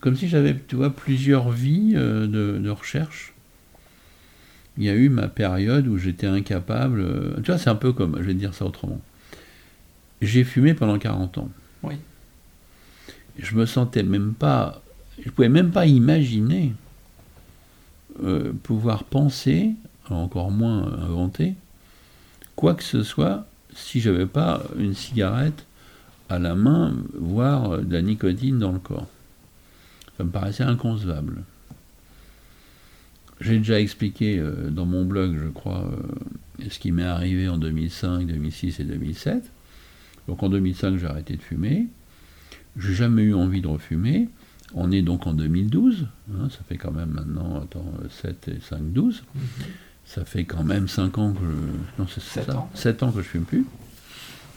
Comme 0.02 0.16
si 0.16 0.28
j'avais, 0.28 0.56
tu 0.68 0.76
vois, 0.76 0.90
plusieurs 0.90 1.50
vies 1.50 1.94
euh, 1.96 2.28
de, 2.28 2.60
de 2.60 2.70
recherche. 2.70 3.34
Il 4.78 4.84
y 4.84 4.90
a 4.90 4.94
eu 4.96 5.10
ma 5.10 5.28
période 5.28 5.88
où 5.88 5.98
j'étais 5.98 6.28
incapable. 6.28 7.00
euh, 7.02 7.36
tu 7.38 7.52
vois, 7.52 7.58
c'est 7.58 7.70
un 7.70 7.76
peu 7.76 7.94
comme. 7.94 8.18
Je 8.20 8.24
vais 8.24 8.34
te 8.34 8.40
dire 8.40 8.54
ça 8.54 8.66
autrement. 8.66 9.02
J'ai 10.22 10.44
fumé 10.44 10.74
pendant 10.74 10.98
40 10.98 11.38
ans. 11.40 11.50
Oui. 11.84 11.96
Je 13.40 13.56
me 13.56 13.66
sentais 13.66 14.04
même 14.04 14.34
pas. 14.34 14.82
Je 15.24 15.30
pouvais 15.30 15.50
même 15.50 15.72
pas 15.72 15.86
imaginer 15.86 16.74
euh, 18.24 18.52
pouvoir 18.64 19.04
penser, 19.04 19.74
encore 20.10 20.52
moins 20.52 20.92
inventer, 21.04 21.56
quoi 22.56 22.74
que 22.74 22.84
ce 22.84 23.04
soit 23.04 23.46
si 23.76 24.00
j'avais 24.00 24.26
pas 24.26 24.64
une 24.78 24.96
cigarette 24.96 25.66
à 26.30 26.40
la 26.40 26.56
main, 26.56 26.96
voire 27.14 27.78
de 27.78 27.94
la 27.94 28.02
nicotine 28.02 28.58
dans 28.58 28.72
le 28.72 28.80
corps. 28.80 29.08
Ça 30.18 30.24
me 30.24 30.30
paraissait 30.32 30.64
inconcevable. 30.64 31.44
J'ai 33.40 33.58
déjà 33.60 33.80
expliqué 33.80 34.40
euh, 34.40 34.70
dans 34.72 34.86
mon 34.86 35.06
blog, 35.06 35.38
je 35.40 35.48
crois, 35.50 35.86
euh, 35.92 36.70
ce 36.70 36.80
qui 36.80 36.92
m'est 36.92 37.04
arrivé 37.04 37.48
en 37.48 37.58
2005, 37.58 38.26
2006 38.26 38.80
et 38.80 38.84
2007. 38.84 39.44
Donc 40.28 40.42
en 40.42 40.50
2005, 40.50 40.98
j'ai 40.98 41.06
arrêté 41.06 41.36
de 41.38 41.42
fumer. 41.42 41.88
J'ai 42.78 42.96
jamais 42.96 43.22
eu 43.24 43.34
envie 43.36 43.62
de 43.62 43.68
refumer. 43.68 44.28
On 44.74 44.92
est 44.92 45.02
donc 45.04 45.28
en 45.28 45.34
2012. 45.34 46.08
hein, 46.34 46.50
ça 46.50 46.60
fait 46.68 46.78
quand 46.78 46.92
même 46.92 47.12
maintenant, 47.12 47.62
attends, 47.62 47.94
7 48.10 48.48
et 48.50 48.60
5, 48.60 48.92
12. 48.92 49.24
Ça 50.06 50.26
fait 50.26 50.46
quand 50.46 50.64
même 50.64 50.88
5 50.88 51.18
ans 51.20 51.34
que 51.34 51.40
je. 51.42 52.02
Non, 52.02 52.08
c'est 52.10 52.22
c'est 52.22 52.40
Sept 52.42 52.46
ça. 52.48 52.58
ans. 52.58 52.70
7 52.74 53.04
ans 53.04 53.12
que 53.12 53.22
je 53.22 53.28
fume 53.28 53.44
plus. 53.44 53.66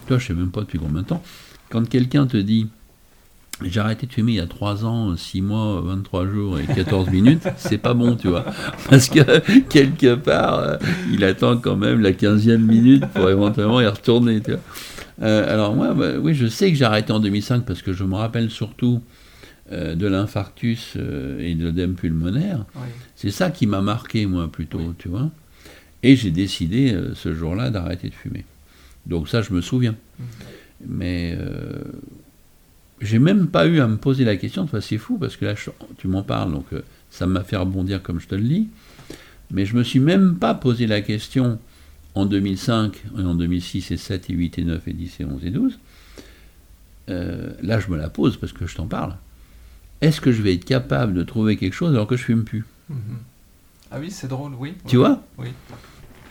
Toi, 0.07 0.19
je 0.19 0.27
sais 0.29 0.35
même 0.35 0.51
pas 0.51 0.63
depuis 0.63 0.79
combien 0.79 1.03
de 1.03 1.07
temps. 1.07 1.23
Quand 1.69 1.87
quelqu'un 1.89 2.27
te 2.27 2.37
dit 2.39 2.69
j'ai 3.63 3.81
arrêté 3.81 4.07
de 4.07 4.13
fumer 4.13 4.33
il 4.33 4.37
y 4.37 4.41
a 4.41 4.47
3 4.47 4.85
ans, 4.85 5.17
6 5.17 5.43
mois, 5.43 5.81
23 5.85 6.27
jours 6.27 6.59
et 6.59 6.65
14 6.67 7.11
minutes, 7.13 7.43
c'est 7.57 7.79
pas 7.79 7.95
bon, 7.95 8.17
tu 8.17 8.29
vois. 8.29 8.45
Parce 8.89 9.09
que 9.09 9.61
quelque 9.69 10.15
part, 10.15 10.59
euh, 10.61 10.77
il 11.13 11.25
attend 11.25 11.57
quand 11.59 11.77
même 11.77 12.01
la 12.01 12.13
15e 12.13 12.59
minute 12.59 13.05
pour 13.15 13.29
éventuellement 13.29 13.81
y 13.81 13.87
retourner, 13.87 14.41
tu 14.41 14.53
vois. 14.53 14.61
Euh, 15.23 15.53
alors 15.53 15.75
moi, 15.75 15.93
bah, 15.93 16.13
oui, 16.21 16.35
je 16.35 16.47
sais 16.47 16.71
que 16.71 16.77
j'ai 16.77 16.85
arrêté 16.85 17.13
en 17.13 17.21
2005 17.21 17.65
parce 17.67 17.83
que 17.83 17.93
je 17.93 18.05
me 18.05 18.15
rappelle 18.15 18.51
surtout 18.51 19.03
euh, 19.73 19.95
de 19.95 20.07
l'infarctus 20.07 20.97
et 20.97 21.55
de 21.55 21.65
l'œdème 21.65 21.95
pulmonaire. 21.95 22.65
Oui. 22.77 22.83
C'est 23.17 23.31
ça 23.31 23.51
qui 23.51 23.67
m'a 23.67 23.83
marqué, 23.83 24.25
moi, 24.27 24.51
plutôt, 24.51 24.79
Oui. 24.79 24.95
tu 24.99 25.09
vois. 25.09 25.31
Et 26.03 26.17
j'ai 26.17 26.31
décidé 26.31 26.97
ce 27.15 27.35
jour-là 27.35 27.69
d'arrêter 27.69 28.09
de 28.09 28.15
fumer. 28.15 28.47
Donc 29.07 29.29
ça, 29.29 29.43
je 29.43 29.53
me 29.53 29.61
souviens. 29.61 29.95
Mhm. 30.19 30.27
Mais 30.89 31.39
j'ai 33.01 33.19
même 33.19 33.47
pas 33.49 33.67
eu 33.67 33.81
à 33.81 33.87
me 33.89 33.97
poser 33.97 34.25
la 34.25 34.37
question. 34.37 34.63
Enfin, 34.63 34.81
c'est 34.81 34.99
fou 34.99 35.17
parce 35.19 35.37
que 35.37 35.45
là, 35.45 35.55
je- 35.55 35.71
tu 35.99 36.09
m'en 36.09 36.23
parles, 36.23 36.53
donc 36.53 36.67
euh, 36.73 36.83
ça 37.11 37.27
m'a 37.27 37.43
fait 37.43 37.57
rebondir 37.57 38.03
comme 38.03 38.21
je 38.21 38.27
te 38.29 38.35
le 38.35 38.43
dis. 38.43 38.69
Mais 39.51 39.67
je 39.67 39.77
me 39.77 39.83
suis 39.83 40.01
même 40.01 40.37
pas 40.37 40.55
posé 40.55 40.87
la 40.87 41.01
question 41.01 41.59
en 42.15 42.27
2005, 42.27 43.03
et 43.19 43.23
en 43.23 43.35
2006 43.35 43.91
et 43.93 43.97
7 43.97 44.31
et 44.31 44.33
8 44.35 44.59
et 44.59 44.65
9 44.65 44.87
et 44.89 44.93
10 44.93 45.21
et 45.21 45.25
11 45.25 45.45
et 45.45 45.51
12. 45.51 45.79
Euh, 47.09 47.51
là, 47.63 47.81
je 47.81 47.89
me 47.91 47.97
la 47.97 48.09
pose 48.09 48.37
parce 48.37 48.53
que 48.53 48.67
je 48.67 48.77
t'en 48.77 48.87
parle. 48.87 49.17
Est-ce 50.01 50.21
que 50.21 50.33
je 50.33 50.43
vais 50.43 50.55
être 50.55 50.65
capable 50.65 51.15
de 51.15 51.23
trouver 51.23 51.57
quelque 51.57 51.75
chose 51.75 51.91
alors 51.95 52.07
que 52.07 52.17
je 52.17 52.25
fume 52.25 52.45
plus? 52.45 52.65
Mhm. 52.89 52.99
Ah 53.91 53.99
oui, 54.01 54.11
c'est 54.11 54.29
drôle, 54.29 54.53
oui. 54.59 54.75
Tu 54.87 54.97
oui. 54.97 55.03
vois? 55.03 55.23
Oui, 55.39 55.49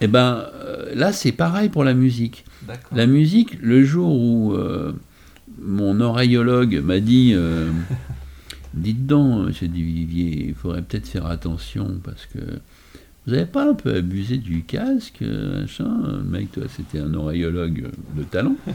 Eh 0.02 0.08
ben, 0.08 0.46
euh, 0.54 0.94
là, 0.96 1.12
c'est 1.12 1.34
pareil 1.34 1.70
pour 1.70 1.84
la 1.84 1.94
musique. 1.94 2.46
La 2.94 3.06
musique, 3.06 3.58
le 3.62 3.84
jour 3.84 4.16
où 4.16 4.54
euh, 4.54 4.94
mon 5.62 6.00
oreillologue 6.00 6.82
m'a 6.84 7.00
dit 7.00 7.34
euh, 7.36 7.72
Dites 8.74 9.08
donc, 9.08 9.48
monsieur 9.48 9.68
Duvivier, 9.68 10.48
il 10.50 10.54
faudrait 10.54 10.82
peut-être 10.82 11.08
faire 11.08 11.25
attention 11.25 12.00
parce 12.04 12.25
que 12.28 12.39
vous 13.25 13.34
n'avez 13.34 13.46
pas 13.46 13.70
un 13.70 13.74
peu 13.74 13.96
abusé 13.96 14.38
du 14.38 14.63
casque, 14.63 15.22
machin? 15.22 16.01
Le 16.08 16.24
Mec, 16.24 16.51
toi, 16.51 16.63
c'était 16.75 17.00
un 17.00 17.13
oreillologue 17.13 17.89
de 18.16 18.24
talent. 18.24 18.56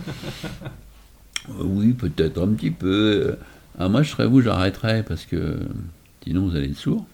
Oui, 1.58 1.92
peut-être 1.92 2.42
un 2.42 2.48
petit 2.54 2.70
peu. 2.70 3.36
Ah, 3.78 3.90
moi, 3.90 4.02
je 4.02 4.10
serais 4.10 4.26
vous, 4.26 4.40
j'arrêterais 4.40 5.02
parce 5.06 5.26
que 5.26 5.58
sinon 6.22 6.48
vous 6.48 6.56
allez 6.56 6.70
être 6.70 6.78
sourd. 6.78 7.06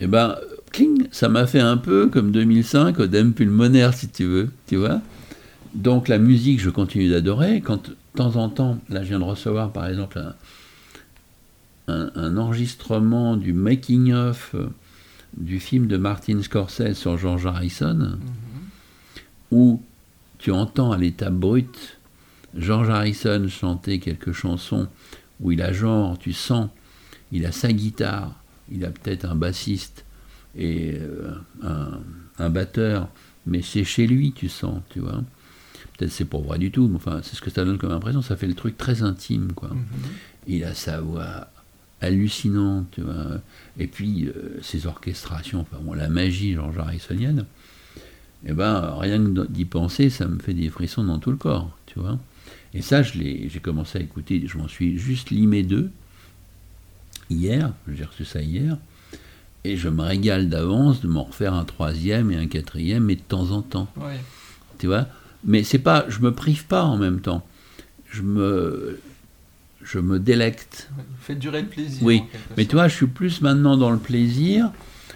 Et 0.00 0.08
ben, 0.08 0.36
cling, 0.72 1.06
ça 1.12 1.28
m'a 1.28 1.46
fait 1.46 1.60
un 1.60 1.76
peu 1.76 2.08
comme 2.08 2.32
2005, 2.32 2.98
Odem 2.98 3.32
pulmonaire, 3.32 3.94
si 3.94 4.08
tu 4.08 4.24
veux, 4.24 4.50
tu 4.66 4.76
vois? 4.76 5.00
Donc 5.74 6.08
la 6.08 6.18
musique, 6.18 6.60
je 6.60 6.70
continue 6.70 7.08
d'adorer. 7.08 7.60
Quand 7.60 7.90
de 8.14 8.18
temps 8.18 8.36
en 8.36 8.48
temps, 8.48 8.78
là, 8.88 9.02
je 9.02 9.08
viens 9.08 9.18
de 9.18 9.24
recevoir, 9.24 9.72
par 9.72 9.86
exemple, 9.86 10.18
un, 10.18 10.34
un- 11.88 12.10
un 12.14 12.36
enregistrement 12.36 13.36
du 13.36 13.52
making-of 13.52 14.54
euh, 14.54 14.68
du 15.36 15.60
film 15.60 15.86
de 15.86 15.96
Martin 15.96 16.42
Scorsese 16.42 16.94
sur 16.94 17.16
George 17.16 17.46
Harrison, 17.46 17.94
Mhm. 17.94 18.18
où 19.52 19.82
tu 20.38 20.50
entends 20.50 20.92
à 20.92 20.98
l'état 20.98 21.30
brut 21.30 21.98
George 22.56 22.88
Harrison 22.90 23.46
chanter 23.48 24.00
quelques 24.00 24.32
chansons 24.32 24.88
où 25.40 25.52
il 25.52 25.62
a 25.62 25.72
genre, 25.72 26.18
tu 26.18 26.32
sens, 26.32 26.68
il 27.32 27.46
a 27.46 27.52
sa 27.52 27.72
guitare, 27.72 28.34
il 28.72 28.84
a 28.84 28.90
peut-être 28.90 29.24
un 29.24 29.36
bassiste 29.36 30.04
et 30.56 30.94
euh, 31.00 31.32
un, 31.62 32.00
un 32.38 32.50
batteur, 32.50 33.08
mais 33.46 33.62
c'est 33.62 33.84
chez 33.84 34.06
lui, 34.08 34.32
tu 34.32 34.48
sens, 34.48 34.80
tu 34.90 34.98
vois. 34.98 35.22
Peut-être 36.00 36.12
c'est 36.12 36.24
pour 36.24 36.42
vrai 36.44 36.58
du 36.58 36.70
tout, 36.70 36.88
mais 36.88 36.96
enfin, 36.96 37.20
c'est 37.22 37.36
ce 37.36 37.42
que 37.42 37.50
ça 37.50 37.62
donne 37.62 37.76
comme 37.76 37.92
impression, 37.92 38.22
ça 38.22 38.34
fait 38.34 38.46
le 38.46 38.54
truc 38.54 38.78
très 38.78 39.02
intime, 39.02 39.52
quoi. 39.52 39.68
Mhm. 39.68 39.84
Il 40.46 40.64
a 40.64 40.72
sa 40.72 40.98
voix 41.02 41.48
hallucinante, 42.00 42.86
tu 42.92 43.02
vois. 43.02 43.42
Et 43.78 43.86
puis, 43.86 44.24
euh, 44.28 44.58
ses 44.62 44.86
orchestrations, 44.86 45.60
enfin, 45.60 45.76
bon, 45.82 45.92
la 45.92 46.08
magie 46.08 46.54
George 46.54 46.78
Harrisonienne, 46.78 47.44
eh 48.46 48.54
ben, 48.54 48.94
rien 48.98 49.18
que 49.22 49.46
d'y 49.48 49.66
penser, 49.66 50.08
ça 50.08 50.26
me 50.26 50.38
fait 50.38 50.54
des 50.54 50.70
frissons 50.70 51.04
dans 51.04 51.18
tout 51.18 51.32
le 51.32 51.36
corps, 51.36 51.76
tu 51.84 51.98
vois. 52.00 52.18
Et 52.72 52.80
ça, 52.80 53.02
je 53.02 53.18
l'ai- 53.18 53.50
j'ai 53.50 53.60
commencé 53.60 53.98
à 53.98 54.00
écouter, 54.00 54.42
je 54.46 54.56
m'en 54.56 54.68
suis 54.68 54.96
juste 54.96 55.28
limé 55.28 55.62
deux, 55.64 55.90
hier, 57.28 57.74
j'ai 57.92 58.04
reçu 58.04 58.24
ça 58.24 58.40
hier, 58.40 58.78
et 59.64 59.76
je 59.76 59.90
me 59.90 60.00
régale 60.00 60.48
d'avance 60.48 61.02
de 61.02 61.08
m'en 61.08 61.24
refaire 61.24 61.52
un 61.52 61.66
troisième 61.66 62.30
et 62.30 62.36
un 62.36 62.46
quatrième, 62.46 63.04
mais 63.04 63.16
de 63.16 63.20
temps 63.20 63.50
en 63.50 63.60
temps 63.60 63.88
tu 64.78 64.86
vois. 64.86 65.06
Mais 65.44 65.62
c'est 65.62 65.78
pas, 65.78 66.04
je 66.08 66.20
me 66.20 66.32
prive 66.32 66.66
pas 66.66 66.82
en 66.82 66.96
même 66.96 67.20
temps. 67.20 67.46
Je 68.10 68.22
me, 68.22 69.00
je 69.82 69.98
me 69.98 70.18
délecte. 70.18 70.90
Faites 71.20 71.38
durer 71.38 71.62
le 71.62 71.68
plaisir. 71.68 72.02
Oui, 72.02 72.22
Mais 72.56 72.66
tu 72.66 72.74
vois, 72.74 72.88
je 72.88 72.94
suis 72.94 73.06
plus 73.06 73.40
maintenant 73.40 73.76
dans 73.76 73.90
le 73.90 73.98
plaisir, 73.98 74.70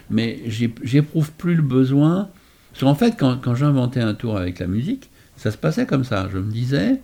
mais 0.09 0.41
j'éprouve 0.83 1.31
plus 1.31 1.55
le 1.55 1.61
besoin. 1.61 2.29
Parce 2.71 2.83
qu'en 2.83 2.95
fait, 2.95 3.15
quand, 3.17 3.37
quand 3.41 3.55
j'inventais 3.55 4.01
un 4.01 4.13
tour 4.13 4.37
avec 4.37 4.59
la 4.59 4.67
musique, 4.67 5.09
ça 5.37 5.51
se 5.51 5.57
passait 5.57 5.85
comme 5.85 6.03
ça. 6.03 6.27
Je 6.31 6.37
me 6.37 6.51
disais, 6.51 7.01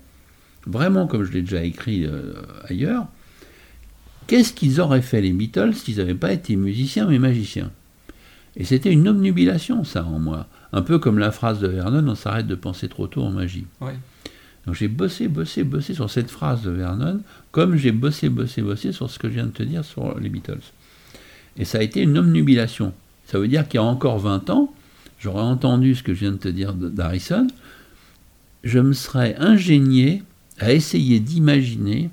vraiment 0.66 1.08
comme 1.08 1.24
je 1.24 1.32
l'ai 1.32 1.42
déjà 1.42 1.64
écrit 1.64 2.06
euh, 2.06 2.34
ailleurs, 2.68 3.08
qu'est-ce 4.28 4.54
qu'ils 4.54 4.82
auraient 4.82 5.02
fait 5.02 5.22
les 5.22 5.32
Beatles 5.32 5.74
s'ils 5.76 5.98
n'avaient 5.98 6.16
pas 6.16 6.32
été 6.32 6.56
musiciens 6.56 7.08
mais 7.08 7.20
magiciens? 7.20 7.72
Et 8.56 8.66
c'était 8.66 8.92
une 8.92 9.08
obnubilation, 9.08 9.84
ça, 9.84 10.06
en 10.06 10.20
moi. 10.20 10.48
Un 10.74 10.82
peu 10.82 11.00
comme 11.00 11.18
la 11.18 11.32
phrase 11.32 11.60
de 11.60 11.68
Vernon, 11.68 12.08
on 12.08 12.16
s'arrête 12.16 12.48
de 12.48 12.56
penser 12.56 12.90
trop 12.90 13.08
tôt 13.08 13.24
en 13.24 13.32
magie. 13.32 13.66
Oui. 13.80 13.92
Donc 14.66 14.76
j'ai 14.76 14.88
bossé, 14.88 15.28
bossé, 15.28 15.64
bossé 15.64 15.94
sur 15.94 16.10
cette 16.10 16.30
phrase 16.30 16.62
de 16.62 16.70
Vernon, 16.70 17.22
comme 17.52 17.76
j'ai 17.76 17.92
bossé, 17.92 18.30
bossé, 18.30 18.62
bossé 18.62 18.92
sur 18.92 19.10
ce 19.10 19.18
que 19.18 19.28
je 19.28 19.34
viens 19.34 19.46
de 19.46 19.52
te 19.52 19.64
dire 19.64 19.84
sur 19.84 20.20
les 20.20 20.30
Beatles. 20.30 20.62
Et 21.58 21.66
ça 21.66 21.80
a 21.80 21.82
été 21.82 22.02
une 22.02 22.18
omnubilation. 22.18 22.94
Ça 23.26 23.40
veut 23.40 23.48
dire 23.48 23.68
qu'il 23.68 23.80
y 23.80 23.84
a 23.84 23.84
encore 23.84 24.20
20 24.20 24.50
ans, 24.50 24.74
j'aurais 25.20 25.42
entendu 25.42 25.96
ce 25.96 26.04
que 26.04 26.14
je 26.14 26.20
viens 26.22 26.32
de 26.32 26.38
te 26.38 26.48
dire 26.48 26.74
d'Harrison, 26.74 27.48
je 28.64 28.80
me 28.80 28.94
serais 28.94 29.36
ingénié 29.40 30.24
à 30.60 30.74
essayer 30.74 31.20
d'imaginer 31.20 32.12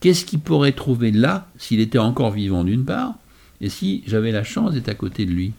qu'est-ce 0.00 0.24
qu'il 0.26 0.40
pourrait 0.40 0.72
trouver 0.72 1.10
là, 1.10 1.48
s'il 1.56 1.80
était 1.80 1.98
encore 1.98 2.32
vivant 2.32 2.64
d'une 2.64 2.84
part, 2.84 3.14
et 3.62 3.68
si 3.70 4.02
j'avais 4.06 4.32
la 4.32 4.44
chance 4.44 4.72
d'être 4.74 4.88
à 4.90 4.94
côté 4.94 5.24
de 5.24 5.30
lui. 5.30 5.52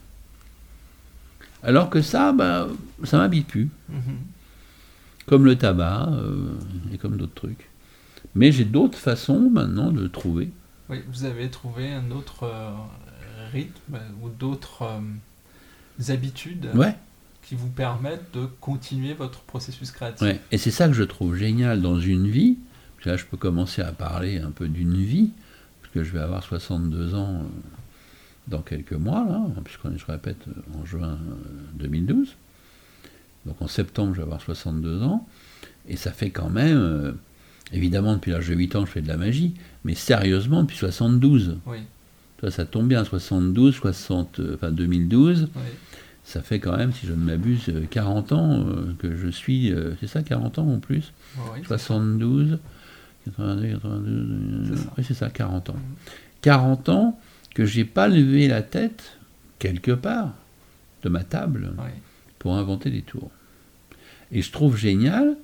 Alors 1.63 1.89
que 1.89 2.01
ça, 2.01 2.33
bah, 2.33 2.67
ça 3.03 3.17
m'habite 3.17 3.48
plus 3.48 3.69
Mhm. 3.89 4.17
comme 5.27 5.45
le 5.45 5.55
tabac 5.57 6.10
euh, 6.12 6.53
et 6.93 6.98
comme 6.98 7.17
d'autres 7.17 7.33
trucs. 7.33 7.69
Mais 8.36 8.51
j'ai 8.51 8.65
d'autres 8.65 8.97
façons 8.97 9.49
maintenant 9.49 9.91
de 9.91 10.08
trouver. 10.08 10.49
Oui, 10.89 10.97
vous 11.12 11.23
avez 11.23 11.49
trouvé 11.49 11.91
un 11.93 12.12
autre 12.12 12.43
euh, 12.43 12.71
rythme 13.54 13.97
ou 14.21 14.30
d'autres 14.30 14.84
euh, 14.84 16.12
habitudes 16.13 16.67
Ouais, 16.73 16.95
qui 17.43 17.56
vous 17.56 17.69
permettent 17.69 18.34
de 18.34 18.45
continuer 18.60 19.13
votre 19.13 19.39
processus 19.41 19.91
créatif. 19.91 20.21
ouais. 20.28 20.41
Et 20.51 20.58
c'est 20.58 20.71
ça 20.71 20.88
que 20.88 20.93
je 20.93 21.04
trouve 21.04 21.36
génial 21.36 21.82
dans 21.82 21.99
une 21.99 22.28
vie. 22.28 22.58
Là, 23.06 23.17
je 23.17 23.25
peux 23.25 23.36
commencer 23.38 23.82
à 23.82 23.91
parler 23.91 24.38
un 24.39 24.51
peu 24.51 24.67
d'une 24.69 24.95
vie, 24.95 25.30
parce 25.82 25.93
que 25.93 26.04
je 26.06 26.12
vais 26.13 26.19
avoir 26.21 26.41
62 26.43 27.15
ans 27.15 27.43
dans 28.47 28.62
quelques 28.62 28.93
mois, 28.93 29.25
là, 29.25 29.41
puisqu'on 29.63 29.93
est, 29.93 29.97
je 29.97 30.06
répète, 30.06 30.38
euh, 30.47 30.79
en 30.82 30.86
juin 30.86 31.17
euh, 31.29 31.36
2012. 31.75 32.36
Donc 33.45 33.62
en 33.62 33.67
septembre, 33.67 34.13
je 34.13 34.17
vais 34.17 34.23
avoir 34.23 34.41
62 34.41 35.01
ans. 35.03 35.27
Et 35.88 35.95
ça 35.97 36.12
fait 36.12 36.29
quand 36.29 36.49
même, 36.49 36.77
euh, 36.77 37.12
évidemment, 37.71 38.13
depuis 38.15 38.32
l'âge 38.32 38.47
de 38.47 38.56
8 38.56 38.75
ans, 38.75 38.86
je 38.86 38.91
fais 38.91 39.01
de 39.01 39.08
la 39.08 39.17
magie, 39.17 39.53
mais 39.84 39.95
sérieusement, 39.95 40.62
depuis 40.63 40.77
72. 40.77 41.58
Oui, 41.65 41.79
Toi, 42.38 42.51
ça 42.51 42.65
tombe 42.65 42.88
bien, 42.88 43.03
72, 43.03 43.73
60, 43.75 44.39
euh, 44.39 44.56
enfin 44.56 44.71
2012, 44.71 45.49
oui. 45.56 45.62
ça 46.23 46.41
fait 46.41 46.60
quand 46.60 46.75
même, 46.77 46.91
si 46.93 47.06
je 47.08 47.12
ne 47.13 47.23
m'abuse, 47.23 47.63
euh, 47.69 47.86
40 47.89 48.32
ans 48.34 48.65
euh, 48.67 48.93
que 48.99 49.15
je 49.15 49.27
suis, 49.29 49.71
euh, 49.73 49.93
c'est 49.99 50.08
ça, 50.08 50.23
40 50.23 50.60
ans 50.60 50.67
en 50.67 50.79
plus? 50.79 51.12
Oui, 51.53 51.60
72, 51.65 52.60
82, 53.25 53.67
92, 53.73 54.71
euh, 54.71 54.75
C'est 54.75 54.84
ça. 54.84 54.93
oui, 54.97 55.03
c'est 55.08 55.13
ça, 55.13 55.29
40 55.29 55.69
ans. 55.69 55.73
Mhm. 55.73 55.82
40 56.41 56.89
ans 56.89 57.19
que 57.54 57.66
j'ai 57.66 57.86
pas 57.86 58.08
levé 58.08 58.48
la 58.48 58.62
tête, 58.62 59.18
quelque 59.60 59.92
part, 59.92 60.34
de 61.04 61.10
ma 61.10 61.24
table 61.24 61.74
oui. 61.78 61.92
pour 62.39 62.56
inventer 62.56 62.89
des 62.89 63.02
tours. 63.02 63.32
Et 64.32 64.42
je 64.42 64.52
trouve 64.52 64.78
génial 64.78 65.38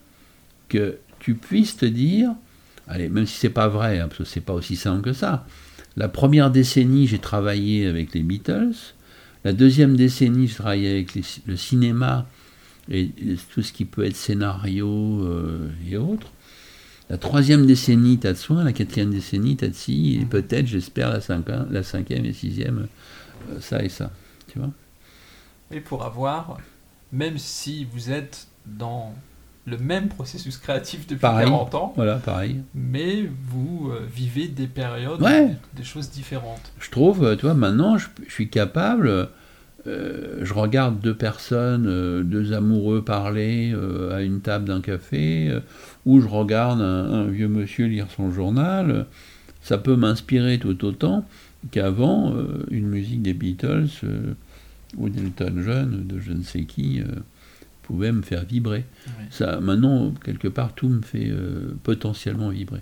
que 0.69 0.97
tu 1.19 1.35
puisses 1.35 1.77
te 1.77 1.85
dire, 1.85 2.31
allez, 2.87 3.09
même 3.09 3.25
si 3.25 3.37
c'est 3.37 3.49
pas 3.49 3.67
vrai, 3.67 3.99
hein, 3.99 4.07
parce 4.07 4.19
que 4.19 4.23
c'est 4.23 4.41
pas 4.41 4.53
aussi 4.53 4.75
simple 4.75 5.01
que 5.03 5.13
ça. 5.13 5.45
La 5.97 6.07
première 6.07 6.49
décennie, 6.49 7.07
j'ai 7.07 7.19
travaillé 7.19 7.85
avec 7.87 8.13
les 8.13 8.21
Beatles. 8.23 8.73
La 9.43 9.53
deuxième 9.53 9.95
décennie, 9.95 10.47
j'ai 10.47 10.55
travaillé 10.55 10.89
avec 10.91 11.13
les- 11.13 11.23
le 11.45 11.55
cinéma 11.57 12.27
et, 12.89 13.01
et 13.01 13.35
tout 13.53 13.61
ce 13.61 13.71
qui 13.73 13.85
peut 13.85 14.05
être 14.05 14.15
scénario 14.15 14.87
euh, 14.87 15.69
et 15.89 15.97
autres. 15.97 16.31
La 17.09 17.17
troisième 17.17 17.65
décennie, 17.65 18.19
t'as 18.19 18.33
de 18.33 18.37
soin. 18.37 18.63
La 18.63 18.73
quatrième 18.73 19.09
décennie, 19.11 19.55
t'as 19.57 19.67
de 19.67 19.73
ci. 19.73 20.19
Et 20.21 20.25
peut-être, 20.25 20.67
j'espère, 20.67 21.09
la, 21.11 21.19
cinqui- 21.21 21.51
la 21.71 21.83
cinquième 21.83 22.25
et 22.25 22.33
sixième, 22.33 22.87
euh, 23.51 23.59
ça 23.59 23.83
et 23.83 23.89
ça. 23.89 24.11
Tu 24.51 24.59
vois 24.59 24.69
Et 25.71 25.79
pour 25.79 26.03
avoir, 26.05 26.57
même 27.11 27.37
si 27.37 27.85
vous 27.91 28.11
êtes 28.11 28.47
dans 28.65 29.13
le 29.65 29.77
même 29.77 30.07
processus 30.07 30.57
créatif 30.57 31.05
depuis 31.07 31.19
Pareil. 31.21 31.45
40 31.47 31.75
ans, 31.75 31.93
Voilà, 31.95 32.15
pareil. 32.17 32.61
mais 32.73 33.29
vous 33.49 33.89
euh, 33.91 34.05
vivez 34.11 34.47
des 34.47 34.67
périodes, 34.67 35.21
Ouais. 35.21 35.55
des 35.75 35.83
choses 35.83 36.09
différentes. 36.09 36.71
je 36.79 36.89
trouve, 36.89 37.23
euh, 37.23 37.35
tu 37.35 37.43
vois, 37.45 37.53
maintenant, 37.53 37.97
je, 37.97 38.07
je 38.27 38.31
suis 38.33 38.49
capable, 38.49 39.29
euh, 39.87 40.39
je 40.41 40.53
regarde 40.53 40.99
deux 40.99 41.13
personnes, 41.13 41.87
euh, 41.87 42.23
deux 42.23 42.53
amoureux 42.53 43.03
parler 43.03 43.71
euh, 43.73 44.15
à 44.15 44.21
une 44.21 44.41
table 44.41 44.65
d'un 44.65 44.81
café, 44.81 45.57
ou 46.05 46.21
je 46.21 46.27
regarde 46.27 46.81
un, 46.81 47.11
un 47.11 47.25
vieux 47.25 47.47
monsieur 47.47 47.87
lire 47.87 48.07
son 48.15 48.31
journal, 48.31 49.05
ça 49.61 49.77
peut 49.77 49.95
m'inspirer 49.95 50.57
tout 50.59 50.85
autant 50.85 51.25
qu'avant 51.71 52.33
une 52.71 52.87
musique 52.87 53.21
des 53.21 53.33
Beatles 53.33 53.89
ou 54.97 55.09
d'Elton 55.09 55.61
John 55.61 55.93
ou 55.93 56.03
de 56.13 56.19
je 56.19 56.31
ne 56.31 56.41
sais 56.41 56.63
qui 56.63 57.01
pouvait 57.83 58.13
me 58.13 58.21
faire 58.21 58.45
vibrer. 58.45 58.85
Ça, 59.29 59.59
maintenant, 59.59 60.13
quelque 60.23 60.47
part, 60.47 60.73
tout 60.73 60.87
me 60.87 61.01
fait 61.01 61.29
potentiellement 61.83 62.49
vibrer. 62.49 62.79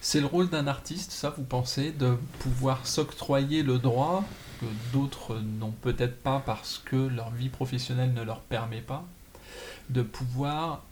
C'est 0.00 0.20
le 0.20 0.26
rôle 0.26 0.48
d'un 0.48 0.66
artiste, 0.66 1.12
ça, 1.12 1.30
vous 1.36 1.44
pensez, 1.44 1.92
de 1.92 2.16
pouvoir 2.38 2.86
s'octroyer 2.86 3.62
le 3.62 3.78
droit 3.78 4.24
que 4.60 4.66
d'autres 4.92 5.38
n'ont 5.58 5.74
peut-être 5.82 6.22
pas 6.22 6.42
parce 6.44 6.80
que 6.84 6.96
leur 6.96 7.30
vie 7.30 7.50
professionnelle 7.50 8.12
ne 8.14 8.22
leur 8.22 8.40
permet 8.40 8.80
pas, 8.80 9.04
de 9.90 10.02
pouvoir 10.02 10.84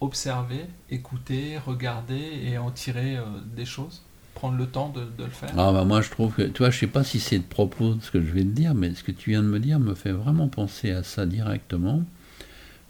observer, 0.00 0.64
écouter, 0.90 1.58
regarder 1.58 2.40
et 2.44 2.58
en 2.58 2.70
tirer 2.70 3.16
euh, 3.16 3.24
des 3.56 3.64
choses, 3.64 4.02
prendre 4.34 4.56
le 4.56 4.66
temps 4.66 4.88
de, 4.88 5.00
le 5.22 5.30
faire? 5.30 5.50
Ah 5.56 5.72
bah 5.72 5.84
moi 5.84 6.00
je 6.00 6.10
trouve 6.10 6.34
que, 6.34 6.42
tu 6.42 6.58
vois, 6.58 6.70
je 6.70 6.78
sais 6.78 6.86
pas 6.86 7.04
si 7.04 7.20
c'est 7.20 7.38
de 7.38 7.44
propos 7.44 7.96
ce 8.00 8.10
que 8.10 8.20
je 8.20 8.30
vais 8.32 8.42
te 8.42 8.48
dire, 8.48 8.74
mais 8.74 8.94
ce 8.94 9.02
que 9.02 9.12
tu 9.12 9.30
viens 9.30 9.42
de 9.42 9.48
me 9.48 9.60
dire 9.60 9.78
me 9.78 9.94
fait 9.94 10.12
vraiment 10.12 10.48
penser 10.48 10.90
à 10.90 11.02
ça 11.02 11.26
directement. 11.26 12.02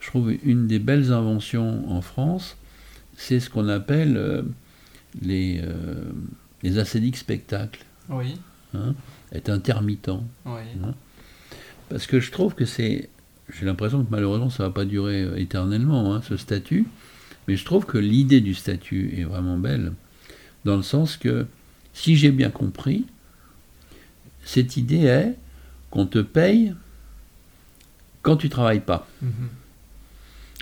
Je 0.01 0.09
trouve 0.09 0.33
une 0.43 0.67
des 0.67 0.79
belles 0.79 1.13
inventions 1.13 1.91
en 1.91 2.03
France, 2.03 2.57
c'est 3.17 3.41
ce 3.41 3.49
qu'on 3.49 3.69
appelle 3.69 4.17
euh, 4.17 4.43
les, 5.23 5.61
euh, 5.63 6.05
les 6.63 6.79
acédiques 6.79 7.17
spectacles, 7.17 7.85
Oui, 8.09 8.35
hein, 8.75 8.95
être 9.33 9.49
intermittent. 9.51 10.11
oui, 10.47 10.63
Parce 11.89 12.07
que 12.07 12.21
je 12.21 12.31
trouve 12.31 12.55
que 12.55 12.65
c'est. 12.65 13.09
J'ai 13.53 13.67
l'impression 13.67 14.03
que 14.03 14.11
malheureusement 14.11 14.49
ça 14.51 14.63
va 14.65 14.71
pas 14.71 14.85
durer 14.87 15.23
euh, 15.23 15.37
éternellement, 15.37 16.15
hein, 16.15 16.23
ce 16.27 16.37
statut. 16.37 16.87
Mais 17.47 17.57
je 17.57 17.65
trouve 17.65 17.85
que 17.85 17.99
l'idée 17.99 18.41
du 18.41 18.55
statut 18.55 19.15
est 19.19 19.25
vraiment 19.25 19.59
belle. 19.59 19.93
Dans 20.65 20.77
le 20.77 20.83
sens 20.83 21.19
que, 21.19 21.47
si 21.93 22.17
j'ai 22.17 22.31
bien 22.31 22.49
compris, 22.51 23.05
cette 24.45 24.79
idée 24.79 25.05
est 25.05 25.37
qu'on 25.91 26.07
te 26.07 26.19
paye 26.21 26.75
quand 28.23 28.37
tu 28.39 28.49
travailles 28.49 28.81
pas. 28.81 29.07
Mhm. 29.21 29.31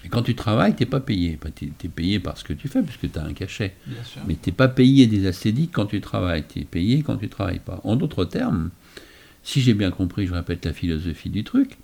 Et 0.04 0.08
quand 0.08 0.22
tu 0.22 0.34
travailles, 0.34 0.74
tu 0.74 0.82
n'es 0.82 0.88
pas 0.88 1.00
payé. 1.00 1.38
Tu 1.54 1.72
es, 1.84 1.88
payé 1.88 2.18
par 2.18 2.36
ce 2.36 2.44
que 2.44 2.52
tu 2.52 2.68
fais, 2.68 2.82
puisque 2.82 3.12
tu 3.12 3.18
as 3.18 3.24
un 3.24 3.32
cachet. 3.32 3.74
Mais 4.26 4.36
tu 4.40 4.50
n'es 4.50 4.56
pas 4.56 4.68
payé 4.68 5.06
des 5.06 5.26
acédiques 5.26 5.70
quand 5.72 5.86
tu 5.86 6.00
travailles. 6.00 6.44
Tu 6.48 6.60
es 6.60 6.64
payé 6.64 7.02
quand 7.02 7.16
tu 7.16 7.28
travailles 7.28 7.60
pas. 7.60 7.80
En 7.84 7.96
d'autres 7.96 8.24
termes, 8.24 8.70
si 9.42 9.60
j'ai 9.60 9.74
bien 9.74 9.90
compris, 9.90 10.26
je 10.26 10.34
répète 10.34 10.64
la 10.64 10.72
philosophie 10.72 11.30
du 11.30 11.44
truc, 11.44 11.78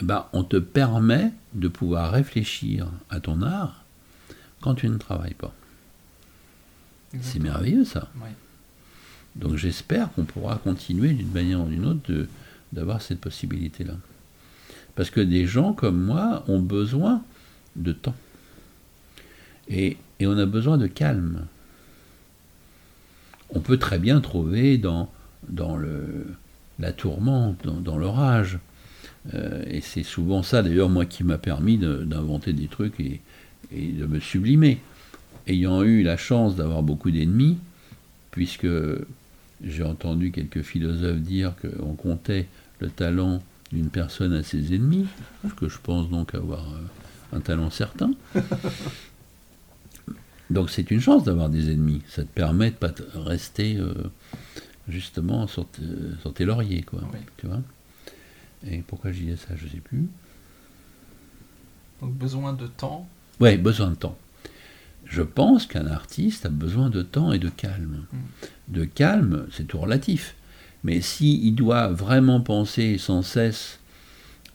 eh 0.00 0.04
ben, 0.04 0.26
on 0.32 0.44
te 0.44 0.56
permet 0.56 1.32
de 1.54 1.68
pouvoir 1.68 2.12
réfléchir 2.12 2.90
à 3.10 3.20
ton 3.20 3.42
art 3.42 3.84
quand 4.60 4.74
tu 4.74 4.88
ne 4.88 4.98
travailles 4.98 5.34
pas. 5.34 5.54
C'est 7.20 7.38
merveilleux 7.38 7.84
ça. 7.84 8.10
Donc 9.36 9.56
j'espère 9.56 10.12
qu'on 10.12 10.24
pourra 10.24 10.56
continuer 10.56 11.12
d'une 11.12 11.30
manière 11.30 11.60
ou 11.60 11.68
d'une 11.68 11.86
autre 11.86 12.26
d'avoir 12.72 13.00
cette 13.00 13.20
possibilité-là. 13.20 13.94
Parce 14.98 15.10
que 15.10 15.20
des 15.20 15.46
gens 15.46 15.74
comme 15.74 16.02
moi 16.02 16.42
ont 16.48 16.58
besoin 16.58 17.22
de 17.76 17.92
temps. 17.92 18.16
Et, 19.68 19.96
on 20.20 20.36
a 20.36 20.44
besoin 20.44 20.76
de 20.76 20.88
calme. 20.88 21.46
On 23.50 23.60
peut 23.60 23.76
très 23.76 24.00
bien 24.00 24.20
trouver 24.20 24.76
dans, 24.76 25.08
la 26.80 26.92
tourmente, 26.92 27.64
dans, 27.64 27.96
l'orage. 27.96 28.58
Euh, 29.34 29.62
et 29.68 29.82
c'est 29.82 30.02
souvent 30.02 30.42
ça 30.42 30.64
d'ailleurs 30.64 30.88
moi 30.88 31.06
qui 31.06 31.22
m'a 31.22 31.38
permis 31.38 31.78
d'inventer 31.78 32.52
des 32.52 32.66
trucs 32.66 32.98
et 32.98 33.20
de 33.70 34.04
me 34.04 34.18
sublimer. 34.18 34.80
Ayant 35.46 35.84
eu 35.84 36.02
la 36.02 36.16
chance 36.16 36.56
d'avoir 36.56 36.82
beaucoup 36.82 37.12
d'ennemis, 37.12 37.58
puisque 38.32 38.66
j'ai 39.62 39.84
entendu 39.84 40.32
quelques 40.32 40.62
philosophes 40.62 41.20
dire 41.20 41.54
qu'on 41.62 41.94
comptait 41.94 42.48
le 42.80 42.90
talent 42.90 43.40
d'une 43.72 43.90
personne 43.90 44.32
à 44.32 44.42
ses 44.42 44.74
ennemis, 44.74 45.06
ce 45.46 45.52
que 45.54 45.68
je 45.68 45.78
pense 45.82 46.08
donc 46.08 46.34
avoir 46.34 46.64
euh, 46.72 47.36
un 47.36 47.40
talent 47.40 47.70
certain. 47.70 48.12
Donc 50.50 50.70
c'est 50.70 50.90
une 50.90 51.00
chance 51.00 51.24
d'avoir 51.24 51.50
des 51.50 51.70
ennemis, 51.70 52.00
ça 52.08 52.22
te 52.22 52.28
permet 52.28 52.70
de 52.70 52.76
pas 52.76 52.88
te 52.88 53.02
rester 53.18 53.76
euh, 53.76 53.92
justement 54.88 55.46
sur, 55.46 55.68
te- 55.68 55.82
sur 56.22 56.32
tes 56.32 56.46
lauriers, 56.46 56.82
quoi. 56.82 57.00
Oui. 57.12 57.18
Tu 57.36 57.46
vois 57.46 57.60
Et 58.66 58.78
pourquoi 58.78 59.12
je 59.12 59.18
disais 59.20 59.36
ça, 59.36 59.54
je 59.56 59.68
sais 59.68 59.80
plus. 59.80 60.08
Donc 62.00 62.14
besoin 62.14 62.54
de 62.54 62.66
temps. 62.66 63.06
Ouais, 63.40 63.58
besoin 63.58 63.90
de 63.90 63.94
temps. 63.96 64.16
Je 65.04 65.20
pense 65.22 65.66
qu'un 65.66 65.86
artiste 65.86 66.46
a 66.46 66.50
besoin 66.50 66.88
de 66.88 67.02
temps 67.02 67.32
et 67.32 67.38
de 67.38 67.48
calme. 67.50 68.04
De 68.68 68.84
calme, 68.84 69.46
c'est 69.52 69.66
tout 69.66 69.78
relatif. 69.78 70.34
Mais 70.84 71.00
s'il 71.00 71.54
doit 71.54 71.88
vraiment 71.88 72.40
penser 72.40 72.98
sans 72.98 73.22
cesse 73.22 73.78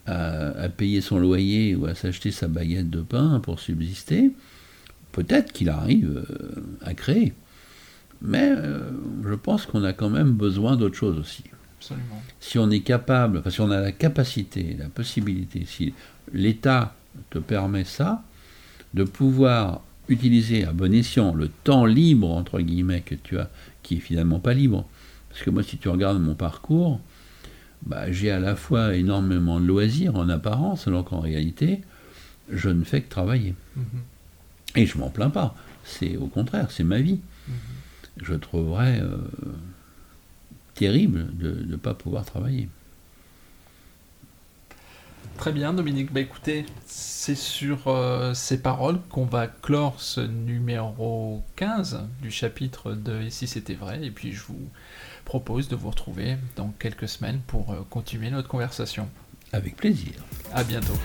à, 0.05 0.49
à 0.49 0.69
payer 0.69 1.01
son 1.01 1.19
loyer 1.19 1.75
ou 1.75 1.85
à 1.85 1.95
s'acheter 1.95 2.31
sa 2.31 2.47
baguette 2.47 2.89
de 2.89 3.01
pain 3.01 3.39
pour 3.39 3.59
subsister, 3.59 4.31
peut-être 5.11 5.53
qu'il 5.53 5.69
arrive 5.69 6.25
euh, 6.29 6.61
à 6.81 6.93
créer. 6.93 7.33
Mais 8.21 8.53
euh, 8.55 8.89
je 9.25 9.33
pense 9.33 9.65
qu'on 9.65 9.83
a 9.83 9.93
quand 9.93 10.09
même 10.09 10.31
besoin 10.31 10.75
d'autre 10.75 10.95
chose 10.95 11.17
aussi 11.17 11.43
Absolument. 11.79 12.21
si 12.39 12.57
on 12.57 12.69
est 12.71 12.79
capable, 12.79 13.37
enfin 13.37 13.49
si 13.49 13.61
on 13.61 13.71
a 13.71 13.81
la 13.81 13.91
capacité, 13.91 14.75
la 14.79 14.87
possibilité, 14.87 15.65
si 15.65 15.93
l'État 16.33 16.95
te 17.29 17.39
permet 17.39 17.83
ça, 17.83 18.23
de 18.93 19.03
pouvoir 19.03 19.81
utiliser 20.07 20.65
à 20.65 20.71
bon 20.71 20.93
escient 20.93 21.33
le 21.33 21.49
temps 21.49 21.85
libre, 21.85 22.29
entre 22.29 22.59
guillemets, 22.59 23.01
que 23.01 23.15
tu 23.15 23.37
as, 23.39 23.49
qui 23.83 23.97
est 23.97 23.99
finalement 23.99 24.39
pas 24.39 24.53
libre. 24.53 24.87
Parce 25.33 25.45
que 25.45 25.49
moi, 25.49 25.63
si 25.63 25.77
tu 25.77 25.89
regardes 25.89 26.21
mon 26.21 26.35
parcours, 26.35 27.01
bah, 27.87 28.11
j'ai 28.11 28.29
à 28.29 28.39
la 28.39 28.55
fois 28.55 28.95
énormément 28.95 29.59
de 29.59 29.65
loisirs 29.65 30.15
en 30.15 30.29
apparence, 30.29 30.87
alors 30.87 31.03
qu'en 31.03 31.19
réalité, 31.19 31.81
je 32.51 32.69
ne 32.69 32.83
fais 32.83 33.01
que 33.01 33.09
travailler. 33.09 33.55
Mhm. 33.75 33.85
Et 34.75 34.85
je 34.85 34.97
m'en 34.99 35.09
plains 35.09 35.31
pas. 35.31 35.55
C'est 35.83 36.17
au 36.17 36.27
contraire, 36.27 36.69
c'est 36.69 36.83
ma 36.83 36.99
vie. 36.99 37.19
Mhm. 37.47 37.55
Je 38.21 38.33
trouverais 38.35 39.01
euh, 39.01 39.17
terrible 40.75 41.27
de 41.35 41.65
ne 41.65 41.75
pas 41.77 41.95
pouvoir 41.95 42.25
travailler. 42.25 42.69
Très 45.37 45.51
bien, 45.51 45.73
Dominique. 45.73 46.13
Bah 46.13 46.21
écoutez, 46.21 46.65
c'est 46.85 47.35
sur 47.35 47.87
euh, 47.87 48.33
ces 48.33 48.61
paroles 48.61 48.99
qu'on 49.09 49.25
va 49.25 49.47
clore 49.47 49.99
ce 49.99 50.21
numéro 50.21 51.43
15 51.55 52.01
du 52.21 52.31
chapitre 52.31 52.93
de 52.93 53.21
Et 53.23 53.29
si 53.29 53.47
c'était 53.47 53.73
vrai? 53.73 54.03
Et 54.03 54.11
puis 54.11 54.31
je 54.31 54.43
vous 54.43 54.69
propose 55.25 55.67
de 55.67 55.75
vous 55.75 55.89
retrouver 55.89 56.37
dans 56.55 56.73
quelques 56.79 57.09
semaines 57.09 57.41
pour 57.47 57.71
euh, 57.71 57.85
continuer 57.89 58.29
notre 58.29 58.47
conversation. 58.47 59.09
Avec 59.51 59.75
plaisir. 59.75 60.13
À 60.53 60.63
bientôt. 60.63 60.97